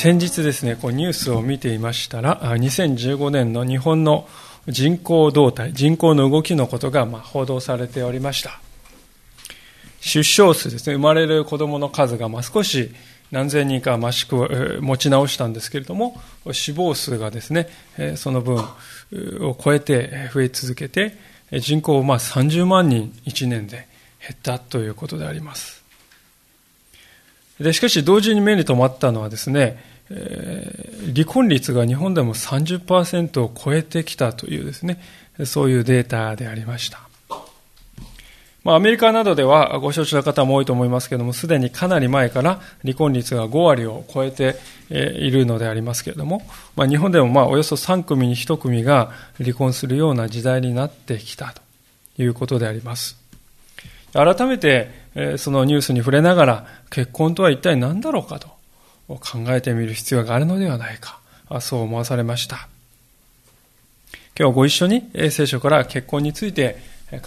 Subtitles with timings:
[0.00, 4.28] 先日ですね、こうニュースを見ていましたら、2015年の日本の
[4.68, 8.60] 人口動態、人口の動きのことがま報道されておりました。
[9.98, 12.94] 出生数ですね、生まれる子供の数がま少し
[13.32, 16.22] 何千人か増しく持ち直したんですけれども、
[16.52, 17.68] 死亡数がですね、
[18.14, 18.64] その分
[19.40, 21.16] を超えて増え続けて、
[21.50, 23.88] 人口をま30万人1年で
[24.20, 25.77] 減ったということであります。
[27.60, 35.00] でしかし同時に目に留まったのはですね、えー、離婚率が日本でも30%を超えてきたというですね、
[35.44, 37.08] そういうデータでありました。
[38.64, 44.56] まあ、アメリカなどではご承知の方も多いと思いますけれども、すでにかなり前から離婚率が5割を超えて
[44.90, 46.42] いるのでありますけれども、
[46.76, 51.62] まあ、日本でもまあおよそ3組に1組が離婚するような時代になってきたと
[52.22, 53.16] いうことであります。
[54.12, 54.90] 改めて
[55.36, 58.48] そのニュースに触れながら結婚とは一体何だろうかと
[59.08, 61.18] 考えてみる必要があるのではないか、
[61.60, 62.68] そう思わされました。
[64.38, 66.78] 今日ご一緒に聖書から結婚について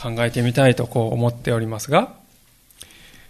[0.01, 2.13] 考えてみたいとこう思っておりますが、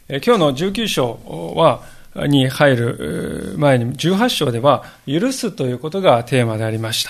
[0.08, 1.84] 今日の19章は、
[2.28, 7.08] に入る前に18章では、許すということがテーマでありまし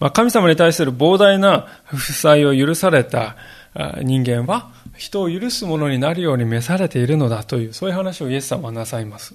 [0.00, 0.10] た。
[0.10, 3.36] 神様に対する膨大な負債を許された
[4.02, 9.34] 人間は、人を許すものになるように召されているのだという、そういう話をイエス様はなさいます。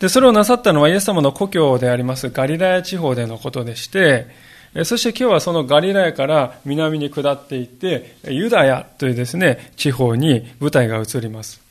[0.00, 4.26] で、それをなさったのはイエス様の故郷でありますガリラヤ地方でのことでして、
[4.84, 11.62] そして今日はそのガリラヤから南に下っていって、ユダヤというですね、地方に舞台が移ります。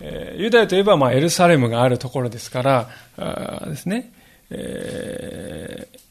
[0.00, 2.88] ユダヤといえば、ま、エルサレムがあるところですから、
[3.66, 4.10] ですね、
[4.50, 6.03] えー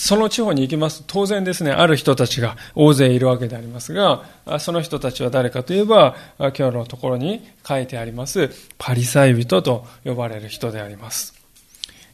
[0.00, 4.22] その地方に行きますと、当然ですね、ある人たちが大勢いるわけでありますが、
[4.60, 8.48] その人たちは誰かといえば、今日のところに書いてあります、
[8.78, 11.34] パリサイ人と呼ばれる人であります。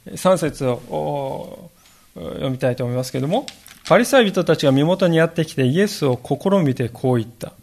[0.07, 1.69] 3節を
[2.15, 3.45] 読みたいと思いますけれども、
[3.87, 7.53] パリサイ人たちが身元にやってきてイエスを試みてこう言った。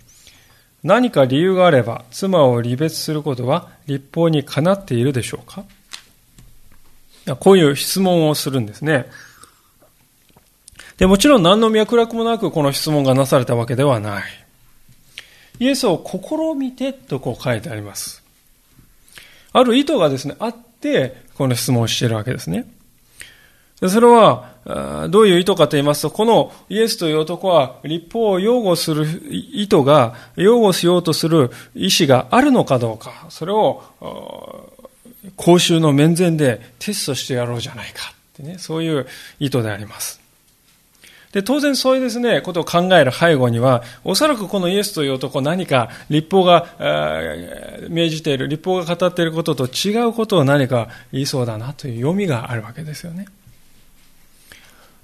[0.85, 5.65] 何か理由があれば、妻を離別することは立法にかなっているでしょうか？
[7.41, 9.07] こういう質問をするんですね。
[11.03, 14.23] で、もちろん何の脈絡もなくこの質問がなされたわけではない。
[15.59, 18.23] イエスを試みてとこう書いてあります。
[19.53, 22.67] ある意図がですね、あって、この質問をしているわけですね。
[23.85, 24.53] それは、
[25.11, 33.83] どういう意図かと言いますと、このイエスという男は、立法を擁護する意図が、擁護しようとする意思があるのかどうか、それを、
[35.35, 39.09] 公衆の面前でテストしてやろうじゃないかってね、そういう
[39.41, 40.22] 意図であります。
[41.33, 46.67] で、当然そういうですね、ことを考える背後には、おそらくこのイエスという男何か立法が、
[47.89, 53.27] 命じている、立法が語っていることと違うことを何か言いそうだなという読みがあるわけですよね。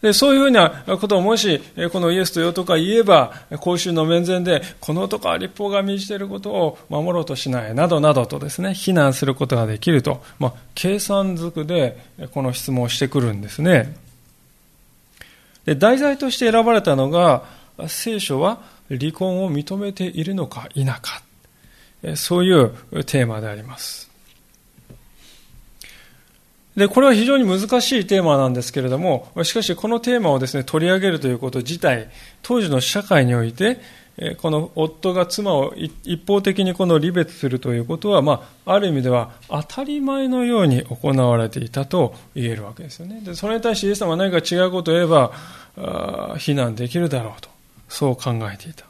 [0.03, 11.99] でそういうふうなことをもし、このイエスという男が言えば、公衆の面前で、この男は立法が命じていることを守ろうとしない、などなどとですね、非難することができると、まあ、計算づくで、
[12.33, 13.97] この質問をしてくるんですね。
[15.69, 17.45] で題材として選ばれたのが、
[17.89, 21.23] 聖書は離婚を認めているのか否か。
[22.17, 22.71] そういう
[23.05, 24.11] テーマであります。
[26.75, 32.09] で、これは非常に難しいテーマなんですけれども、しかしこのテーマをですね、取り上げるということ自体、
[32.41, 33.79] 当時の社会において、
[34.39, 43.21] この夫が妻を一方的にこの離別するということは、まあ、ある意味では当たり前のように行われていたと言えるわけですよね。
[43.21, 45.33] でそれに対してイエス様は何か違うことを言えば、
[46.39, 47.49] 非難できるだろうと、
[47.89, 48.85] そう考えていた。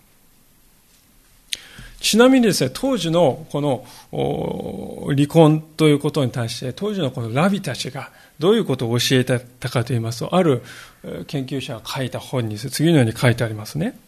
[2.00, 3.84] ちなみにですね、当時のこの
[5.14, 10.62] 離婚ということに対して、当時のこのラビたちがどういうことを教えてたかと言いますと、ある
[11.26, 13.98] 研究者が書いた本に次のように書いてありますね。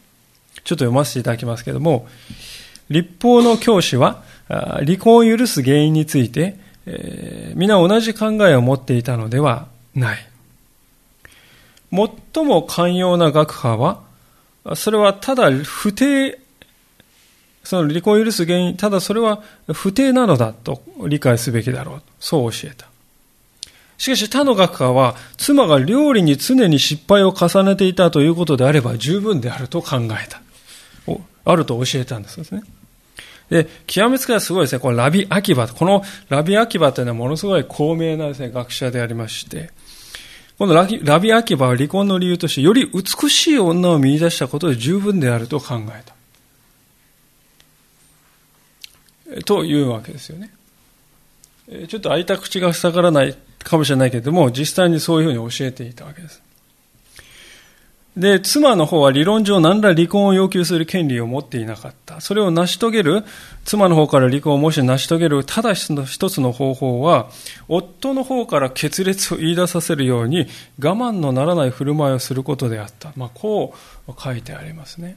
[0.64, 2.06] ちょっと読ませていただきますけれども、
[2.88, 6.56] 立法の教師は、離婚を許す原因について、
[6.86, 10.30] えー、皆同じ考えを持っていたのではない。
[12.34, 16.40] 最も寛容な学派は、それはただ不定、
[17.62, 19.42] その離婚を許す原因、ただそれは
[19.72, 22.02] 不定なのだと理解すべきだろう。
[22.18, 22.89] そう教えた。
[24.00, 30.40] しかし他の学科は、妻が料理に常に失敗を重ねていたということであれば十分であると考えた。
[31.44, 32.62] あると教えたんですね。
[33.50, 34.78] で、極めつけはすごいですね。
[34.78, 35.68] このラビ・アキバ。
[35.68, 39.70] このラビ・アキバというのはものすごい高名なですね、学者でありまして、
[40.56, 40.86] このラ
[41.18, 46.02] ビ・アキバは離婚の理由として、より美しい女を見出したことで十分であると考え
[49.36, 49.42] た。
[49.44, 50.54] というわけですよね。
[51.86, 56.42] ちょっと開いた口が塞がらないかもしれないけれども、実際にそういうふうに教えていたわけです。
[58.16, 62.20] で、妻の方は理論上何ら離婚を要求する権利を持っていなかった。
[62.20, 63.24] それを成し遂げる、
[63.64, 67.30] 妻の方から離婚をもし成し遂げる、ただ一つの方法は、
[67.68, 70.48] 夫の方から決裂を言い出させるように、
[70.80, 73.12] 我慢のならない振る舞いをすることであった。
[73.16, 73.74] まあ、こ
[74.08, 75.16] う書いてありますね。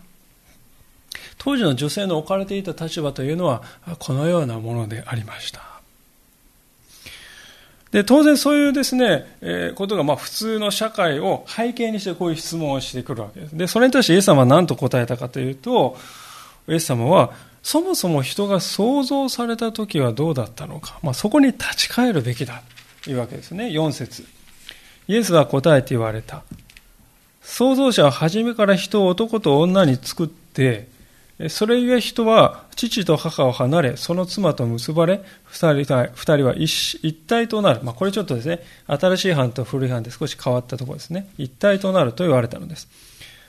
[1.40, 3.63] 当時の女性の置かれていた立場というのは、
[3.98, 5.72] このようなものでありました。
[7.94, 13.56] で、当然そういうですね、えー、ことがまあ普通の社会を背景にしてこういう質問をしてくるわけです。
[13.56, 15.95] で、それに対してイエス様は何と答えたかというと、
[16.68, 17.31] イエス様は、
[17.62, 21.00] そもそも人が創造された時はどうだったのか。
[21.04, 22.63] まあそこに立ち返るべきだ。
[23.04, 23.68] というわけですね。
[23.68, 24.25] 4節
[25.07, 26.42] イエスは答えて言われた。
[27.44, 30.88] 創造者は初めから人を男と女に作って、
[31.50, 37.81] それゆえ人は父と母を離れ、その妻と結ばれ、二人は一一体となる。
[37.83, 41.27] まあ、これちょっとですね、新しい版と古い版で少し変わったところですね。
[41.38, 42.88] 一体となると言われたのです。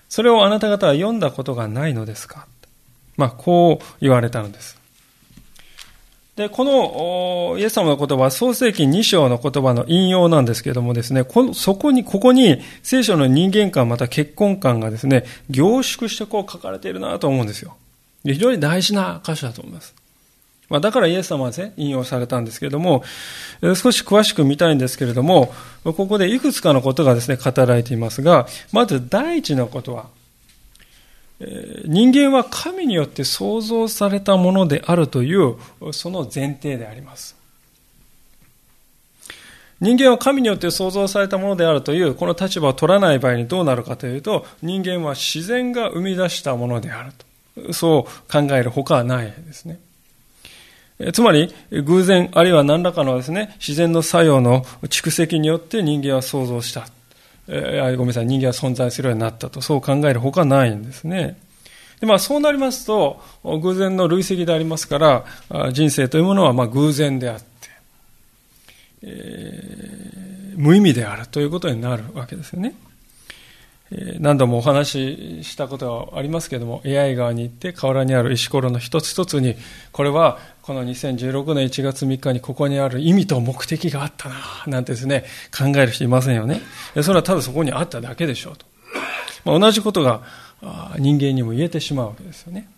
[0.08, 2.46] それをあなた方は読んだことがないのですか？
[3.16, 4.80] まあ、こう言われたのです。
[6.36, 17.76] で、このイエス様の言葉は創世記2章の言葉の引用なんですけれどもですね、このそこに、ここに聖書の人間観また結婚観がですね、凝縮してこう書かれているなと思うんですよ。
[18.24, 19.94] 非常に大事な箇所だと思います。
[20.68, 23.04] まあ、だからイエス様はですね、引用されたんですけれども、
[23.62, 25.54] 少し詳しく見たいんですけれども、
[25.84, 30.06] ここでいくつかのことがですね、語られていますが、まず第一のことは、
[31.84, 35.56] 人間は神によって創造されたものであるという
[35.92, 37.36] その前提であります。
[39.80, 47.12] 人間は神によって創造されたものであるというこの立場を取らない場合にどうなるかというと人間は自然が生み出したものである
[47.56, 49.80] とそう考えるほかはないですね。
[51.12, 56.86] つまり偶然あるいは何らかのですね自然の作用の蓄積によって人間は創造した
[57.48, 61.38] えー、ごめんなさい、人間は存在するようになったと、そう考えるほかないんですね。
[62.00, 67.44] でまあ、そうなりますと、偶然の累積でありますから、人生というものはまあ偶然であって、
[69.02, 72.74] えー、無意味であるということになるわけですよね。
[74.18, 79.56] 何度もお話ししたことがありますけれども、AI 側に行って河原にある石ころの一つ一つに、
[79.92, 84.36] これはこの2016年1月3日にここにある意味と目的があったな、
[84.66, 85.24] なんてですね、
[85.56, 86.60] 考える人いませんよね。
[87.02, 88.66] それはただそこにあっただけでしょうと。
[89.44, 90.22] まあ、同じことが
[90.98, 92.68] 人間にも言えてしまうわけですよね。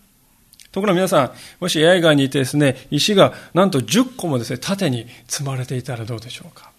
[0.73, 1.31] ところが皆さん、
[1.61, 6.71] もし AI 側にいてですね、石がなんと10個もですね、縦に積まれていたらどうでしょうか。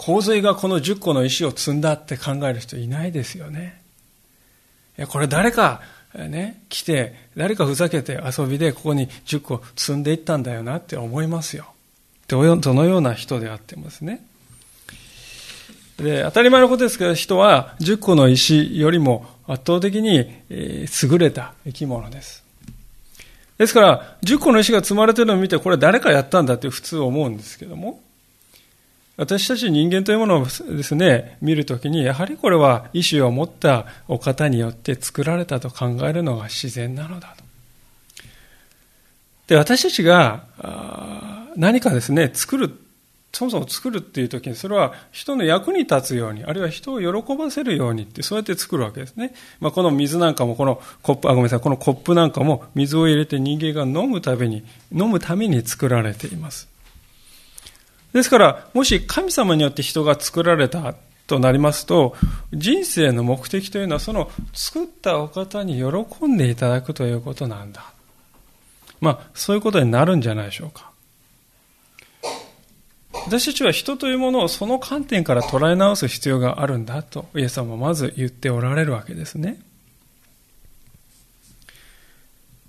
[0.00, 3.82] 洪水がこの10個の石を積んだって考える人いないですよね。
[4.96, 5.82] いや、これ誰か、
[6.14, 11.66] ね、来て、誰かふざけて遊びでここに10個積んでいったんだよなって思いますよ。
[12.28, 14.24] どのような人であってもですね。
[15.98, 22.42] で、当たり前のことですけど、人は10個の石よりも圧倒的に優れた生き物です。
[23.58, 28.00] ですから、10個の石が積まれてるのを見て、これ誰かやったんだって普通思うんですけども、
[29.20, 37.44] 私たち人間というものをですね、見るときに、やはりこれは意志を持ったお方によって作られたと考えるのが自然なのだと。
[39.46, 40.44] で、私たちが
[41.54, 42.70] 何かですね、作る、
[43.34, 49.34] そもそも作るっていうときに、それは人の役に立つように、あるいは人を喜ばせるようにって、そうやって作るわけですね。
[49.60, 56.69] まあ、この水なんかも、このコップ、あ、ごめんなさい、このコップなんかも水を入れて人間が飲むために、飲むために作られています。
[58.12, 60.94] ですから、もし神様によって人が作られた
[61.26, 62.16] となりますと、
[62.52, 67.92] 人生の目的というのは、その作ったお方に喜んでいただくということなんだ。
[69.00, 70.90] まあ、そういうことになるんじゃないでしょうか。
[73.12, 79.60] 私たちは人というものをその観点から捉え直す必要があるんだと、イエス様はまず言っておられるわけですね。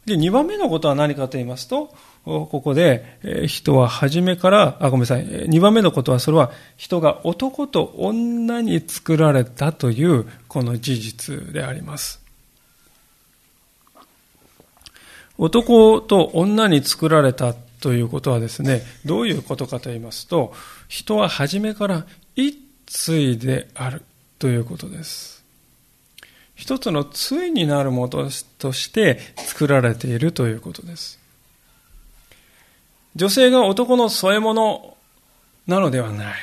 [0.05, 5.25] で、2番目のことは何かと言いますと、ここで、人は初めから、あ、ごめんなさい。
[5.25, 12.21] 2番目のことは、それは人が男と女に作られたという、この事実であります。
[15.39, 20.53] 男と女に作られたということはですね、どういうことかと言いますと、
[20.87, 24.03] 人は初めから一対である
[24.37, 25.43] ということです。
[26.53, 31.20] 一つの対になるものとして作られているということです。
[33.15, 34.95] 女性が男の添え物
[35.67, 36.35] なのではない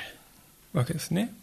[0.72, 1.34] わけですね。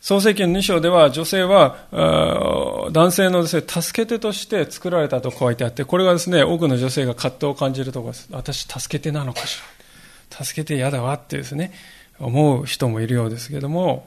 [0.00, 1.76] 創世記の2章では女性は
[2.92, 8.28] 男性のです、ね、助け手として作られたと書いてあってこれがですね多くの女性が葛藤を感じるところです。
[8.30, 9.58] 私助け手なのかし
[10.30, 10.44] ら。
[10.44, 11.72] 助けて嫌だわってですね
[12.18, 14.06] 思う人もいるようですけども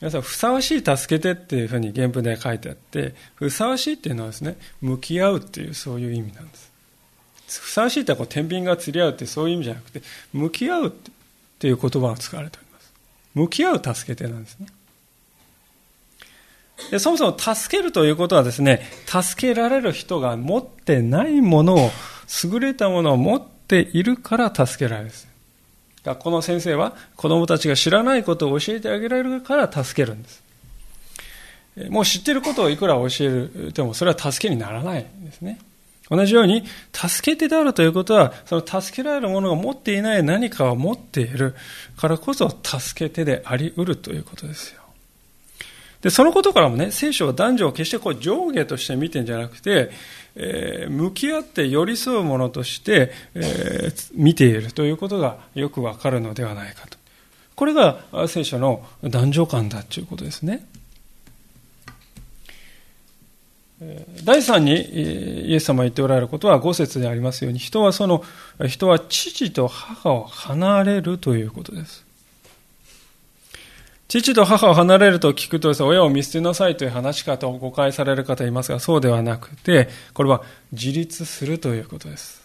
[0.00, 6.69] 皆さんふさわしい助けてっていうふうに原文で書いてあってふさわしいっていうのはですね向き合うっていうそういう意味なんです。
[7.58, 10.02] ふさわしいってこう天秤が釣り合うってそういう意味じゃなくて
[10.32, 10.90] 向き合うっ
[11.58, 12.92] ていう言葉が使われております
[13.34, 14.66] 向き合う助け手なんですね
[16.90, 21.90] でそもそも助けるということはですね、助けられる人が持ってないものを、
[22.44, 25.28] 優れたものを持っているから助けられるんです。
[26.04, 30.42] 学校の先生は子供たちが知らないことを教えてあげられるから助けるんです。
[31.90, 35.58] もう知っていることをいくら教えてもそれは助けにならないんですね。
[36.10, 41.54] 同じように、助け手であるということは、その助けられるものが持っていない何かを持っている
[41.96, 44.80] からこそ助け手であり得るということですよ。
[46.02, 49.90] で、そのことからもね、聖書は男女を決してこう上下として見てんじゃなくて、
[50.34, 56.98] えー、向き合って寄り添うものとして、えー、見ているということがよくわかるのではないかと。
[57.54, 60.66] これが聖書の男女観だということですね。
[64.24, 68.22] 第三にイエス様が言っておられることは5節でありますように人はその
[68.68, 72.04] 人は父と母を離れるということです。
[74.10, 82.42] 父と母を離れると聞くと、親を見捨てなさいという話かと誤解される方いますが、そうではなくて、これは自立するということです。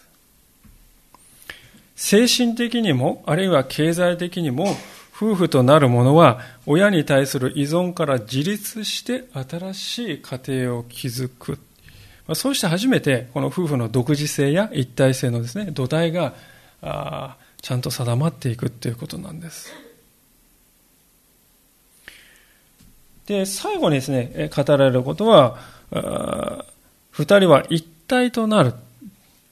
[1.96, 4.76] 精神的にも、あるいは経済的にも、
[5.18, 11.58] 夫婦となる者は、親に対する依存から自立して新しい家庭を築く。
[12.34, 16.34] そうして初めて、この夫婦の独自性や一体性のですね、土台が、
[17.62, 19.72] ちゃんと定まっていくということなんです。
[23.24, 25.56] で、最後にですね、語られることは、
[27.10, 28.74] 二人は一体となる。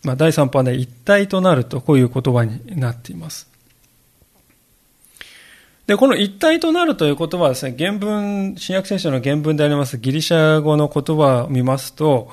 [0.02, 3.53] まあ、第3版で一体となると、こういう言葉になっています。
[5.86, 12.30] で、この一体となるという言葉はですね、原文、新約聖書の原文でありますギリシャ語の言葉を見ますと、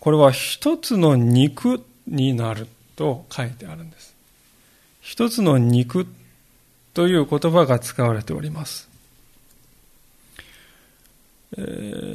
[0.00, 4.14] これは一つの肉になると書いてあるんです。
[5.00, 6.06] 一つの肉
[6.92, 8.89] という言葉が使われております。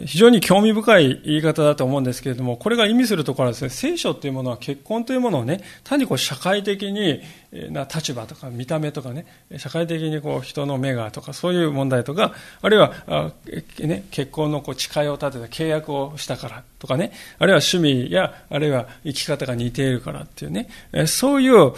[0.05, 7.21] 非常に興味深い言い方だと思うんですけれども、これが意味するところはですね、聖書というものは結婚というものをね、単にこう社会的に
[7.69, 9.25] な立場とか見た目とかね、
[9.57, 13.33] 社会的にこう人の目がとかそういう問題とか、あるいは、
[13.79, 20.69] ね、結婚のこう誓いを立てた契約をしたからとかね、あるいは趣味や、あるいは生き方が似ているからっていうね、
[21.07, 21.73] そういう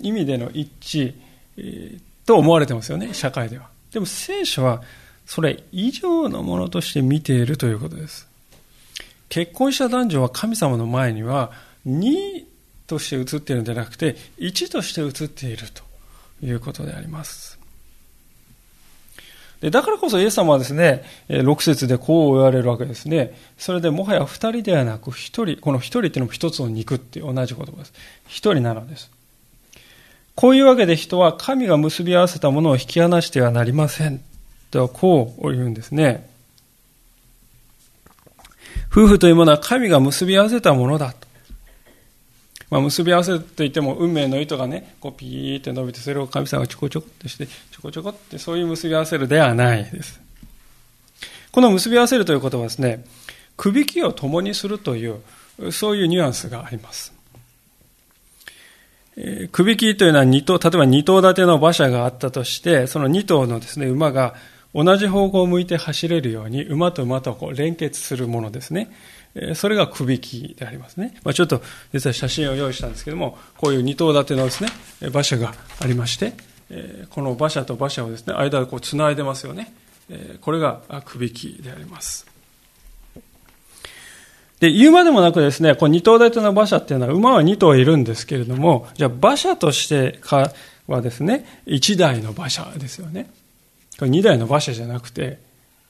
[0.00, 0.68] 意味での一
[1.56, 3.68] 致と思われてますよね、社会では。
[3.92, 4.82] でも聖書は
[5.30, 8.26] それ以上のものとして見ているということです。
[9.28, 11.52] 結婚した男女は神様の前には
[11.86, 12.44] 2
[12.88, 15.84] として映っているんじゃなくて1として映っていると
[16.44, 17.60] いうことであります。
[19.60, 23.32] でだからこそイエス様はですね、6節でこう言われるわけですね。
[23.56, 27.92] それでもはや2人ではなく1人、この1人っていうのも1つの肉って同じ言葉です。
[28.26, 29.08] 1人なのです。
[30.34, 34.24] こういうわけで人は神が結び合わせたものを引き離してはなりません。
[34.70, 36.28] とはこう言うんですね。
[38.90, 41.30] 夫婦というものは神が結び合わせたものだと。
[42.70, 50.20] まあ、結び合わせといっても運命の糸がね、こうピーって伸びて、それを神様がちょこちょこってして、ちょこちょこってそういう結び合わせるではないです。
[51.50, 53.04] この結び合わせるということはですね、
[53.56, 55.20] くびきを共にするという、
[55.72, 57.12] そういうニュアンスがあります。
[59.16, 64.34] えくびきというのは二頭、例えば二頭立ての馬車があったとして、その二頭のですね、馬が
[64.74, 68.90] 同じ方向を向いて走れるように馬と馬とこう連結するものですね。
[69.54, 71.14] それがくびきでありますね。
[71.24, 71.62] まあ、ちょっと
[71.92, 76.34] 実は写真を用意したんですけども、こういう二頭立てのですね、馬車がありまして、
[77.10, 79.72] この馬車と馬車をですね、間でこう繋いでますよね。
[80.40, 82.26] これがくびきであります。
[84.60, 90.52] で、言うまでもなくですね、この二頭立ての馬車っていうのは馬は二頭いるんですけれども、じゃあ馬車としてか
[90.86, 93.30] はですね、一台の馬車ですよね。
[94.06, 95.38] 2台の馬車じゃなくて、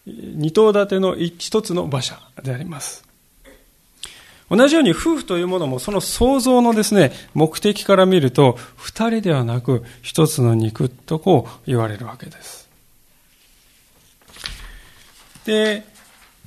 [0.07, 3.05] 2頭立ての1つの馬車であります。
[4.51, 12.69] 同じように夫婦というものもその創造のですね、目的から見ると、二人ではなく一つの肉とこう言われるわけです。
[15.45, 15.85] で、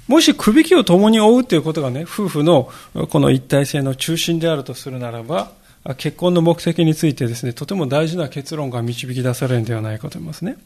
[0.08, 2.70] もしくびきを共に追うということがね、夫婦の
[3.10, 5.54] この一体性の中心であるとするならば、
[5.98, 10.58] 結婚の目的についてですね、とても大事な結論が導き出されるんではないかと思いますね。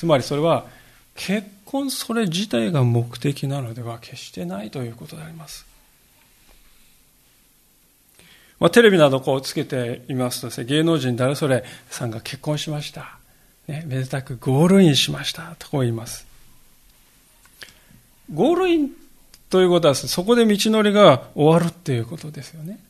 [0.00, 0.64] つまりそれは、
[1.14, 5.66] 結婚それ自体が目的なのでは決してないということであります。
[8.58, 13.18] まあ、テレビなどこうつけていますとですね、芸能人誰それさんが結婚しました。
[13.68, 15.54] ね、めでたくゴールインしました。
[15.58, 16.26] とこう言います。
[18.32, 18.90] ゴールイン
[19.50, 22.80] ということは、そこで道のりが終わるっていうことですよね。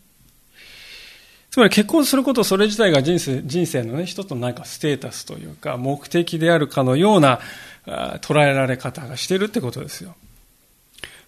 [1.51, 7.41] つまり結婚すること、それ自体が人生人生のね、一つの何かステータスというか、目的であるかのような
[7.87, 10.15] 捉えられ方がしているってことですよ。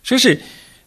[0.05, 0.38] しかし、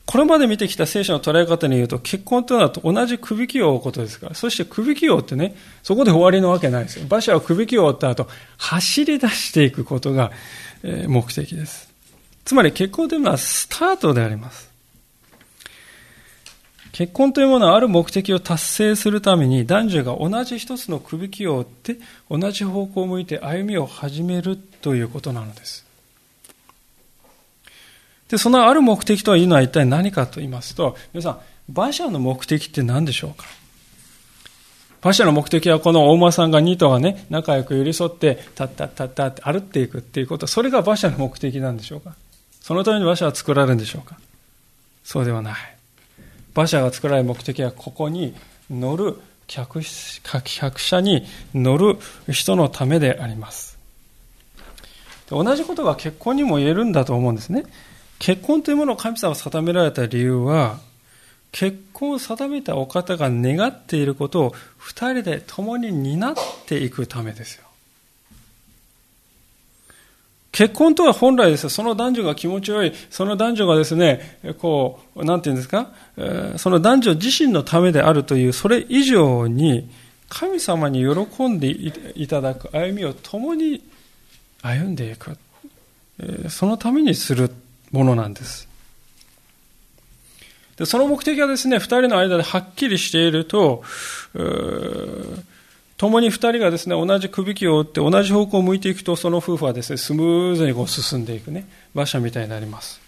[0.05, 4.35] これまで見てきた聖書の捉え方に言うと、結婚というのは同じ首輝を追うことですから。
[4.35, 7.05] そして首輝を追ってね、そこで終わりのわけないですよ。
[7.05, 10.31] 馬車は首輝を追った後、走り出していくことが
[10.83, 11.89] 目的です。
[12.45, 14.74] つまり結婚というのはスタートであります。
[16.95, 21.97] 結婚というものはある目的を達成するために男女が同じ一つの首輝を追って
[22.31, 25.85] 同じ方向を向いて歩みを始めるということなのです。
[28.29, 33.45] で、そのある目的というのは一体何かと言いますと、皆さん、馬車の目的って何でしょうか？
[35.03, 42.15] 馬車の目的はこの大馬さんが2頭がね、仲良く寄り添って、たったったったって歩っていくっていうこと、それが馬車の目的なんでしょうか？
[42.61, 44.17] そのために馬車は作られるんでしょうか？
[45.03, 45.74] そうではない。
[46.55, 48.33] 馬車が作られる目的はここに
[48.69, 49.81] 乗る客
[50.43, 51.97] 客車に乗る
[52.31, 53.77] 人のためであります。
[55.29, 57.63] 同じことが結婚にも言えるんだと思うんですね。
[58.19, 60.79] 結婚というものを神様が定められた理由は、
[61.51, 66.35] 結婚を定めたお方が願っていることを二人で共に担っ
[66.65, 67.64] ていくためですよ。
[70.55, 75.89] 結婚とは本来ですその男女が気持ちよい、その男女がですね、こう、なんていうんですか、
[76.55, 79.89] その男女自身のためであるという、それ以上に、
[80.29, 83.83] 神様に喜んでいただく歩みを共に
[84.61, 85.37] 歩んでいく。
[86.47, 87.51] そのためにする
[87.91, 88.69] ものなんです。
[90.77, 93.83] でその目的がですね、二人の間ではっきりしていると、
[95.97, 102.99] 共に二人がですね、同じ首輝を追って同じ方向を向いていくと、その夫婦はですね、スムーズにこう進んでいくね、馬車みたいになります。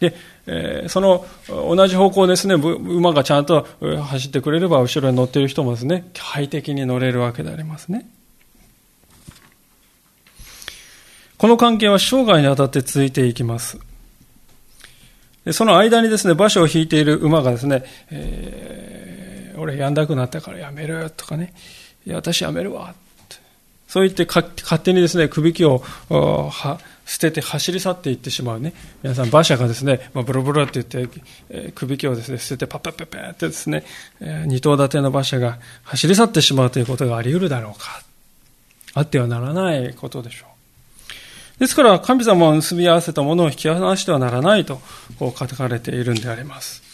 [0.00, 0.14] で、
[0.46, 8.08] えー、その同じ方向ですね、馬がちゃんと走ってくれれば、後ろに乗っている人もですね、快適に乗れるわけでありますね。
[11.36, 13.78] この関係は生涯にわたって続いていきます。
[15.52, 21.54] その間にですね、馬車を引いている馬がですね、えー、俺やんだくなったからやめるとかね、
[22.08, 22.94] いや、私やめるわ。
[23.86, 25.82] そう言って勝手にですね、首輝を
[27.04, 28.72] 捨てて走り去っていってしまうね。
[29.02, 33.84] 皆さん、馬車がですね、まあ、ブロブロって言って、えー、首輝をですね、捨ててパッパッパッパッってですね、
[34.20, 38.02] えー、二頭立ての馬車が走り去ってしまうということがあり得るだろうか。
[38.94, 40.46] あってはならないことでしょ
[41.56, 41.60] う。
[41.60, 44.80] ですから、神様を結び合わせたものを引き離してはならないと、
[45.18, 46.87] こう書かれているんであります。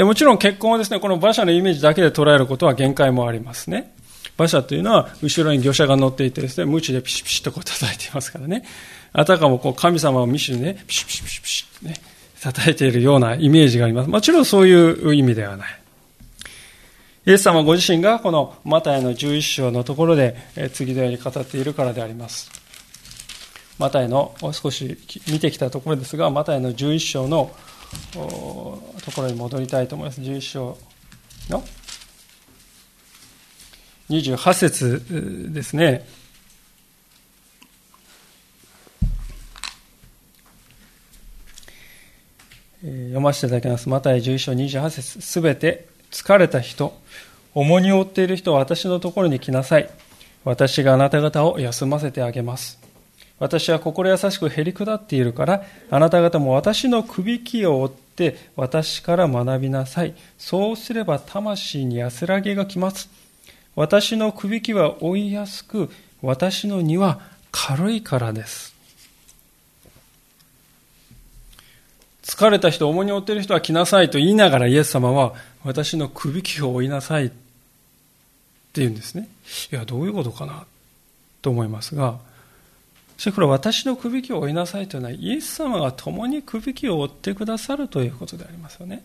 [0.00, 3.92] でもちろん結婚はですね、この馬車のイメージだけで捉えることは限界もありますね。
[4.38, 8.64] 馬車というのは、後ろに魚車が乗っていてですね、無知でピシピシとこう叩いていますからね。
[9.12, 11.96] あたかもこう神様を見しにね、ピシピシピシピシね、
[12.40, 14.08] 叩いているようなイメージがあります。
[14.08, 15.80] もちろんそういう意味ではない。
[17.26, 20.34] イエス様ご自身がこのマタイの11章のところで
[20.72, 22.50] 次のように語っているからであります。
[23.78, 24.96] マタイの少し
[25.30, 27.54] 見てきたところですが、マタイの11章の
[28.12, 28.20] と
[29.14, 30.20] ころに戻りたいと思います。
[30.20, 30.78] 11章
[31.48, 31.64] の
[34.08, 36.04] 28節ですね。
[42.82, 43.88] 読ませていただきます。
[43.88, 46.98] マタイ11章28節すべて疲れた人、
[47.54, 49.90] 重荷を負っている人は私のところに来なさい。
[50.44, 52.79] 私があなた方を休ませてあげます。
[53.40, 60.14] 私は心優しくへり下っているから、あなた方も私の首輝を追って私から学びなさい。
[60.38, 63.08] そうすれば魂に安らぎが来ます。
[63.74, 68.74] 私の首輝は追いやすく、私の荷は軽いからです。
[72.22, 75.32] 疲れた人、重荷を負っている人は来なさいと言いながらイエス様は
[75.64, 77.36] 私の首輝を追いなさいって
[78.74, 79.30] 言うんですね。
[79.72, 80.66] いや、どういうことかな
[81.40, 82.18] と思いますが、
[83.20, 89.04] それから私のくびきを追いなさいというのは、イエス様が共にくびきを追ってくださるということでありますよね。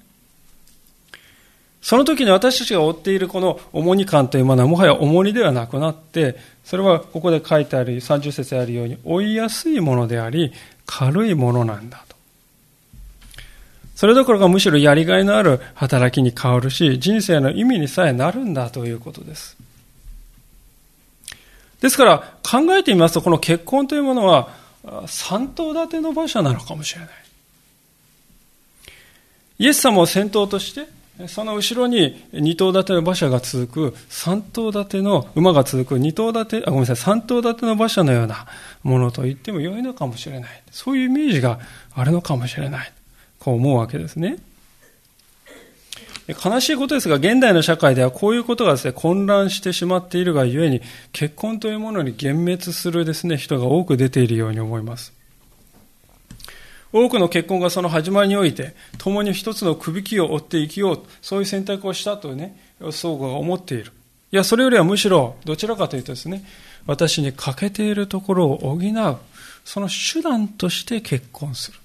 [1.82, 10.54] その時に私たちが追っているこの重荷感というものはもはや重荷ではなくなって、それはここで書いてある30節あるように追いやすいものであり、
[10.86, 12.16] 軽いものなんだと。
[13.98, 19.58] それどころかむしろやりがいのある働きに変わるし、人生の意味にさえなるんだということです。
[21.82, 24.50] ですから考えてみますと、この結婚というものは
[25.08, 27.10] 三頭立ての馬車なのかもしれない。
[29.58, 30.88] イエス様を先頭として、
[31.28, 38.48] その後ろに二頭立ての馬車が続く、三頭立ての馬が続く二頭立て、あ、ごめんなさい、三頭立ての馬車のような
[38.84, 40.64] ものと言っても良いのかもしれない。
[40.72, 41.60] そういうイメージが
[41.94, 42.92] あるのかもしれない。
[43.40, 44.38] こう思うわけですね。
[46.34, 55.14] 悲しいことですが、現代の社会ではこういうことがですね、混乱してしまっているがゆえに、結婚というものに幻滅するですね、人が多く出ているように思います。
[56.92, 62.58] 多くの結婚がその始まりにおいて、共に一つのくびきを追って生きよう、そういう選択をしたとね、
[62.92, 63.92] 相互が思っている。
[64.32, 66.44] いや、それよりはむしろ、どちらかというとですね、
[66.88, 69.18] 私に欠けているところを補う、
[69.64, 71.78] その手段として結婚する。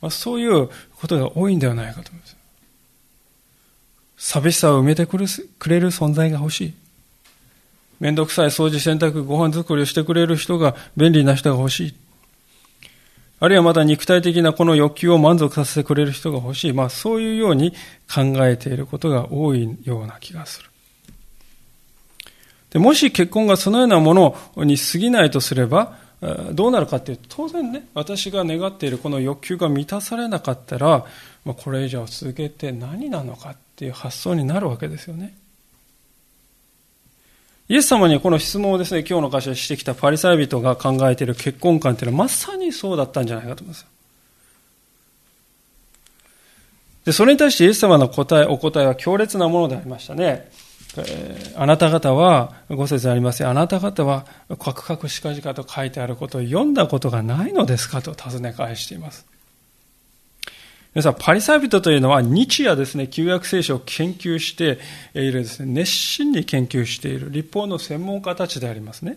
[0.00, 2.37] まあ、そういうことが多いんではないかと思います。
[4.18, 5.26] 寂しさを埋めてくれ
[5.80, 6.74] る存在が欲しい。
[8.00, 11.94] めんどくさい掃除、洗濯、ご飯作りをしてくれる人が、便利な人が欲しい。
[13.40, 16.72] あるいはまた肉体的なこの欲求を満足させてくれる人が欲しい。
[16.72, 17.72] まあそういうように
[18.12, 20.68] 考えていることが多いような気がする。
[22.70, 25.96] でもし結婚がそのようなものに過ぎないとすれば、
[26.52, 31.06] どうなるかっていうと、当然ね、私が願っているこの欲求が満たされなかったら、
[31.44, 35.34] まあ、これ以上続けて何なのかっていう発想になるわけですよね。
[37.68, 43.86] イエス様にこの質問をですね、今日の箇所でしてきたパリサイ人が考えている結婚観っていうのはまさにそうだったんじゃないかと思います。
[47.04, 50.50] で、それに対してイエス様の答え、お答えは強烈なものでありましたね。
[50.96, 53.46] えー、あなた方は、ご説あります。
[53.46, 54.26] あなた方は、
[54.58, 59.26] カクカクしかじかと書いてあることを読んだことがないのですかと尋ね返しています。
[60.98, 64.80] 皆さん、パリサイ人というのは日夜ですね、旧約聖書を研究して
[65.14, 69.16] いるですね、熱心に研究している立法の専門家たちでありますね。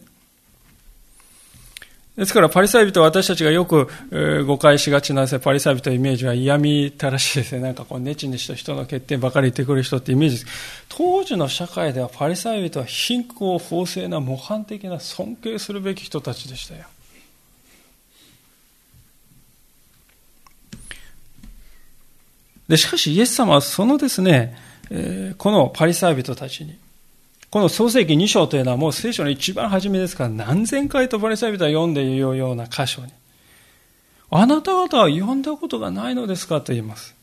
[2.16, 3.88] ですから、パリサイ人は私たちがよく、
[4.46, 7.62] 誤解しがちなです、ね、パリサイ人のイメージは嫌みたらしいですね。
[7.62, 10.86] なんかこう、ネチにした人の欠点ばかり言ってくる人ってイメージです。
[10.88, 16.84] 当時の社会ではパリサイ人は貧困、法制な模範的な尊敬するべき人たちでしたよ。
[22.72, 24.56] で、しかしイエス様はそのですね、
[25.38, 26.78] このパリサイ人たちに、
[27.50, 33.12] この創世記2章というのはもう聖書の一番初めですから何千回とパリサイ人は読んでいるような箇所に、
[34.30, 37.14] あなた方は読んだことがないのですかと言います。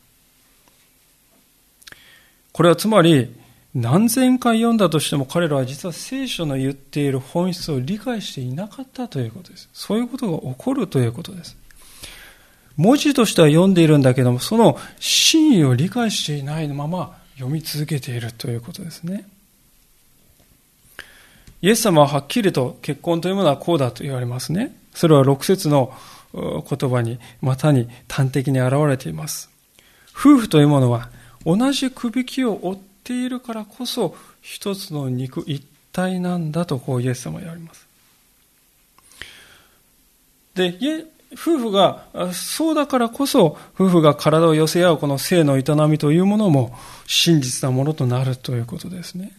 [2.51, 3.35] これはつまり、
[3.73, 9.67] 何千回読んだとしても彼らは実は聖書の言っている本質を理解していなかったということです。
[9.73, 11.57] そういうことが起こるということです。
[12.79, 19.27] 文字としては読んでいるんだけども、その真意を理解していないまま読み続けているということですね。
[21.61, 24.73] イエス様ははっきりと結婚というものはこうだと言われますね。
[24.93, 25.93] それは6節の
[26.33, 29.49] 言葉に、またに端的に現れています。
[30.11, 31.09] 夫婦というものは
[31.45, 37.85] 同じくびきを追っているからこそ一つの肉一体なんだとこうイエス様は言われます。
[40.55, 40.77] で、
[41.33, 49.31] 夫婦が、そうだからこそ、夫婦が体を寄せ合うこの性の営みというものも真実なものとなるということですね。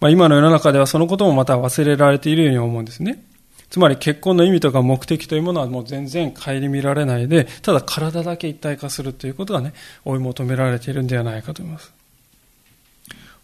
[0.00, 3.22] まあ、今の世の中ではそのこともまた忘れられているように思うんですね。
[3.70, 9.72] つまり結婚の意味とか目的というものはもう全然顧みられないで、ただ体だけ一体化するということがね、
[10.04, 11.92] 追い求められているんではないかと思います。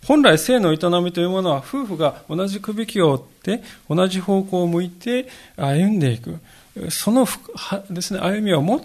[0.05, 6.39] 本来性の営みというものは夫婦が同じくびきを追って同じ方向を向いて歩んでいく。
[6.91, 7.27] その
[7.91, 8.81] ですね、歩みをもっ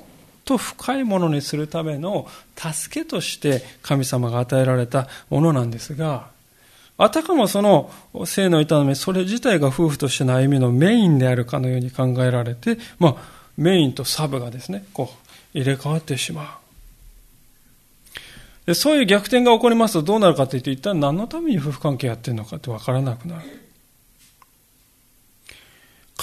[0.46, 6.28] と深いものにするための助けとして神様が与えられたものなんですが、
[6.98, 7.92] あたかもその
[8.26, 13.16] 性の営み、それ自体が夫婦としての歩みのメインであるかのように考えられて、まあ、
[13.58, 15.12] メインとサブがですね、こ
[15.56, 16.48] う、入れ替わってしまう。
[18.66, 23.63] でそういう逆転が起こりますとどうなるかというと、一体何のために夫婦関係やってるのかってわからなくなる。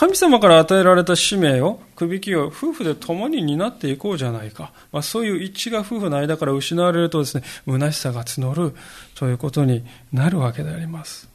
[0.00, 4.72] 神様から与えられた使命を、くびきを夫婦で共に担っていこうじゃないか。
[4.92, 8.74] まあ、そういう一致が夫婦の間から失われるとですね、虚しさが募る
[9.14, 11.29] ということになるわけであります。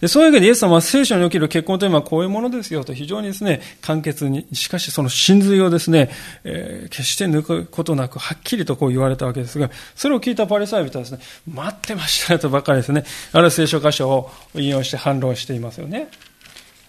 [0.00, 6.10] でそういうわけでイエス様は聖書における結婚というのはこういうものですよと非常にですね、簡潔に、しかしその真髄をですね、
[6.44, 11.20] えー、決して抜くことなくはっきりとこう言われたわけですが、それを聞いたパリサイ人はですね、
[11.52, 16.08] 待ってましたとばかりですね、ある聖書箇所を引用して反論していますよね。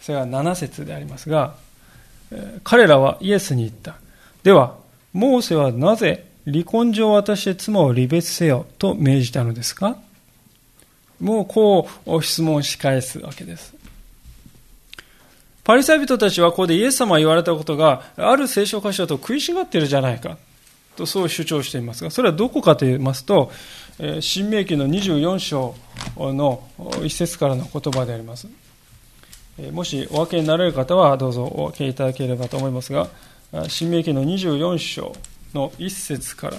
[0.01, 1.55] それは7節でありますが、
[2.63, 3.95] 彼らはイエスに言った。
[4.43, 4.75] では、
[5.13, 9.97] モーセはなぜ離婚状を渡して妻を離別せよと命じたのですか？
[11.19, 13.73] もうこう質問し返すわけです。
[15.63, 20.37] パリサイ人たちはここでイエス様が言われたことがある聖書箇所と食い違ってるじゃないか
[20.95, 23.51] とそう主張していますが、それはどこかと言いますと、
[24.19, 25.75] 新明記の24章
[26.17, 26.63] の
[27.03, 28.47] 一節からの言葉であります。
[29.71, 33.07] もしお分けになれる方はどうぞお分けいただければと思いますが、
[33.67, 35.15] 新明記の24章
[35.53, 36.57] の一節から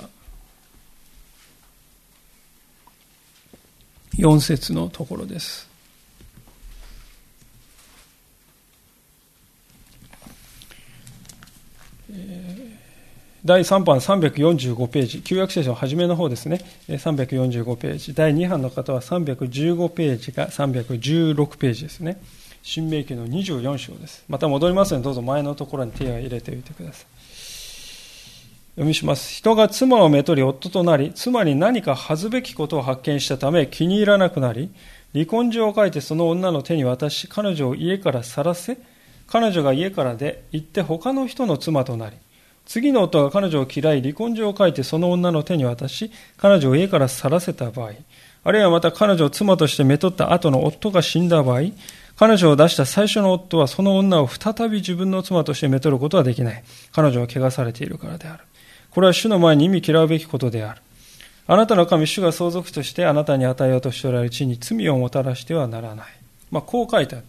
[4.18, 5.68] 4節のところです。
[13.44, 22.20] 第3版345ページ、旧約聖書初めの方ですね、345ページ、第2版の方は315ページが316ページですね。
[22.62, 24.24] 新明記の24章です。
[24.28, 27.06] また戻りますので、どうぞ前のところに手を入れておいてください。
[28.76, 29.32] 読みします。
[29.32, 34.70] 人が妻をめとり夫となり、妻に何か恥ずべきことを発見したため気に入らなくなり、
[35.14, 38.76] 離婚状を書いてその女の手に渡し、彼女を家から去らせ、
[39.28, 42.16] 彼女が家からで行って他の人の妻となり、
[42.66, 47.92] 次の夫が彼女を嫌い、離婚状を書いてその女の手に渡し、彼女を家から去らせた場合、
[48.44, 51.62] あるいはまた彼女を妻としてめとった後の夫が死んだ場合、
[52.16, 56.62] 彼女を出した最初の夫はその女を再び自分の妻としてめとることはできない。
[56.92, 58.44] 彼女は汚されているからである。
[58.96, 60.80] これは主の前に意味嫌うべきことである。
[61.46, 66.06] あなたの神、主が相続としてあなたに与えようとしておられる地に罪をもたらしてはならない。
[66.50, 67.24] まあ、こう書いてある。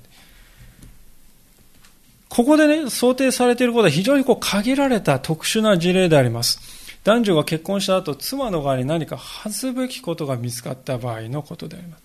[2.29, 6.61] ここでね、想定されていることは非常にこう限られた特殊な事例であります。
[7.03, 12.03] 男女が結婚した後、妻の側に何か恥ずべきことが見つかった場合のことであります。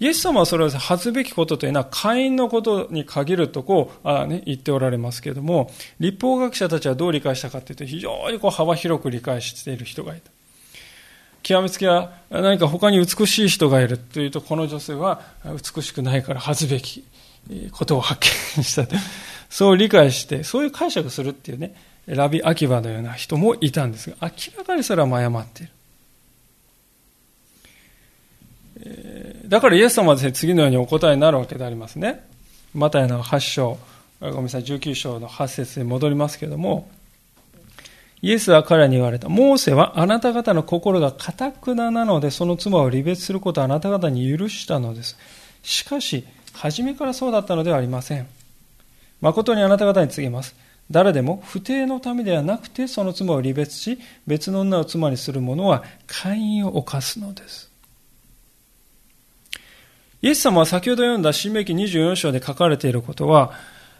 [0.00, 10.30] イエス様はそれを恥ずべきことというのは会員のことに限るとこうあ、ね、言っておられますけれども、立法学者たちはどう理解したかというと、非常にこう幅広く理解している人がいた。
[11.42, 17.04] 極めつけは何か他に美しい人がいるというと、この女性は美しくないから恥ずべき
[17.70, 18.20] ことを発
[18.56, 18.96] 見したと。
[19.50, 21.74] そう理解して、そういう解釈するっていうね、
[22.06, 25.72] ラビ・アキバのような人もいたんですが、明らかにそれは誤っている。
[29.46, 32.24] だからイエス様はですね、次のようにお答えになるわけでありますね。
[32.74, 33.78] マタイの8章、
[34.20, 36.88] ごめんなさい、19章の8節に戻りますけれども、
[38.22, 39.28] イエスは彼に言われた。
[39.28, 45.18] モーセはあなた方の心が堅くななので、その妻を離別することをあなた方に許したのです。
[45.62, 48.26] しかし、初めからそうだったのではありません。
[49.20, 50.54] 誠にあなた方に告げます。
[50.90, 57.70] 誰でも不定のためではなくて、その妻を離別し、別の女を妻にする者は、会員を犯すのです。
[60.24, 63.52] イエス様は先ほど読んだ新明記24章で書かれていることは、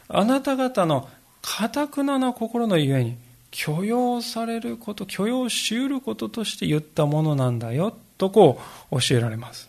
[0.08, 1.06] あなた方の
[1.42, 3.18] 堅くなな心のゆえに
[3.50, 8.58] 許容されること、許容し得ることとして言ったものなんだよ、とこ
[8.90, 9.68] う教えられます。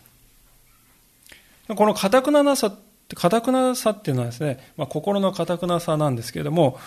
[1.68, 2.74] この堅くななさ、
[3.14, 6.80] 堅くなさっていうのはですね、まあ、心の堅くなさなんですけれども、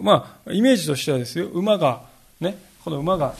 [0.00, 2.02] まあ、イメージとしてはですよ、馬が、
[2.38, 3.34] ね、この馬が、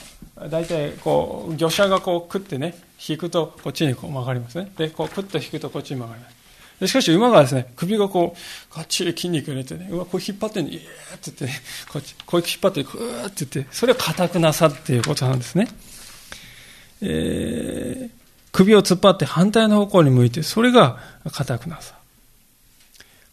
[0.49, 4.71] 大体こう、魚車がこう食ってね、引くとこっちにこう曲がりますね。
[4.77, 6.35] で、こう、クッと引くとこっちに曲がります。
[6.81, 11.59] でしかし馬がですね、首がこう、がっちり筋肉入れてね、馬こう引っ張ってんの、イエーって言って、
[11.91, 15.67] こっち、こう引っ張って、クーって言って、それは硬くなさっていうことなんですね。
[17.01, 18.09] えー、
[18.51, 20.97] 首を突っ張って反対の方向に向いて、それが
[21.31, 21.95] 硬くなさ。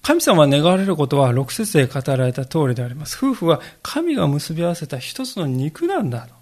[0.02, 3.18] 神様が願われることは、6節で語られた通りであります。
[3.20, 6.37] 夫婦は神が結び合わせた一つの肉なんだと。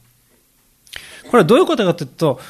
[1.30, 2.40] これはどういうことかというと、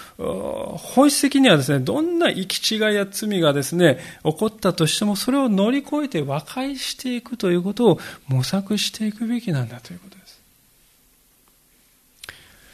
[0.77, 10.41] 本質的にはですね、どんな行き違いや罪がですね、起こったとしても、それを乗り越えて和解していくということを模索していくべきなんだということです。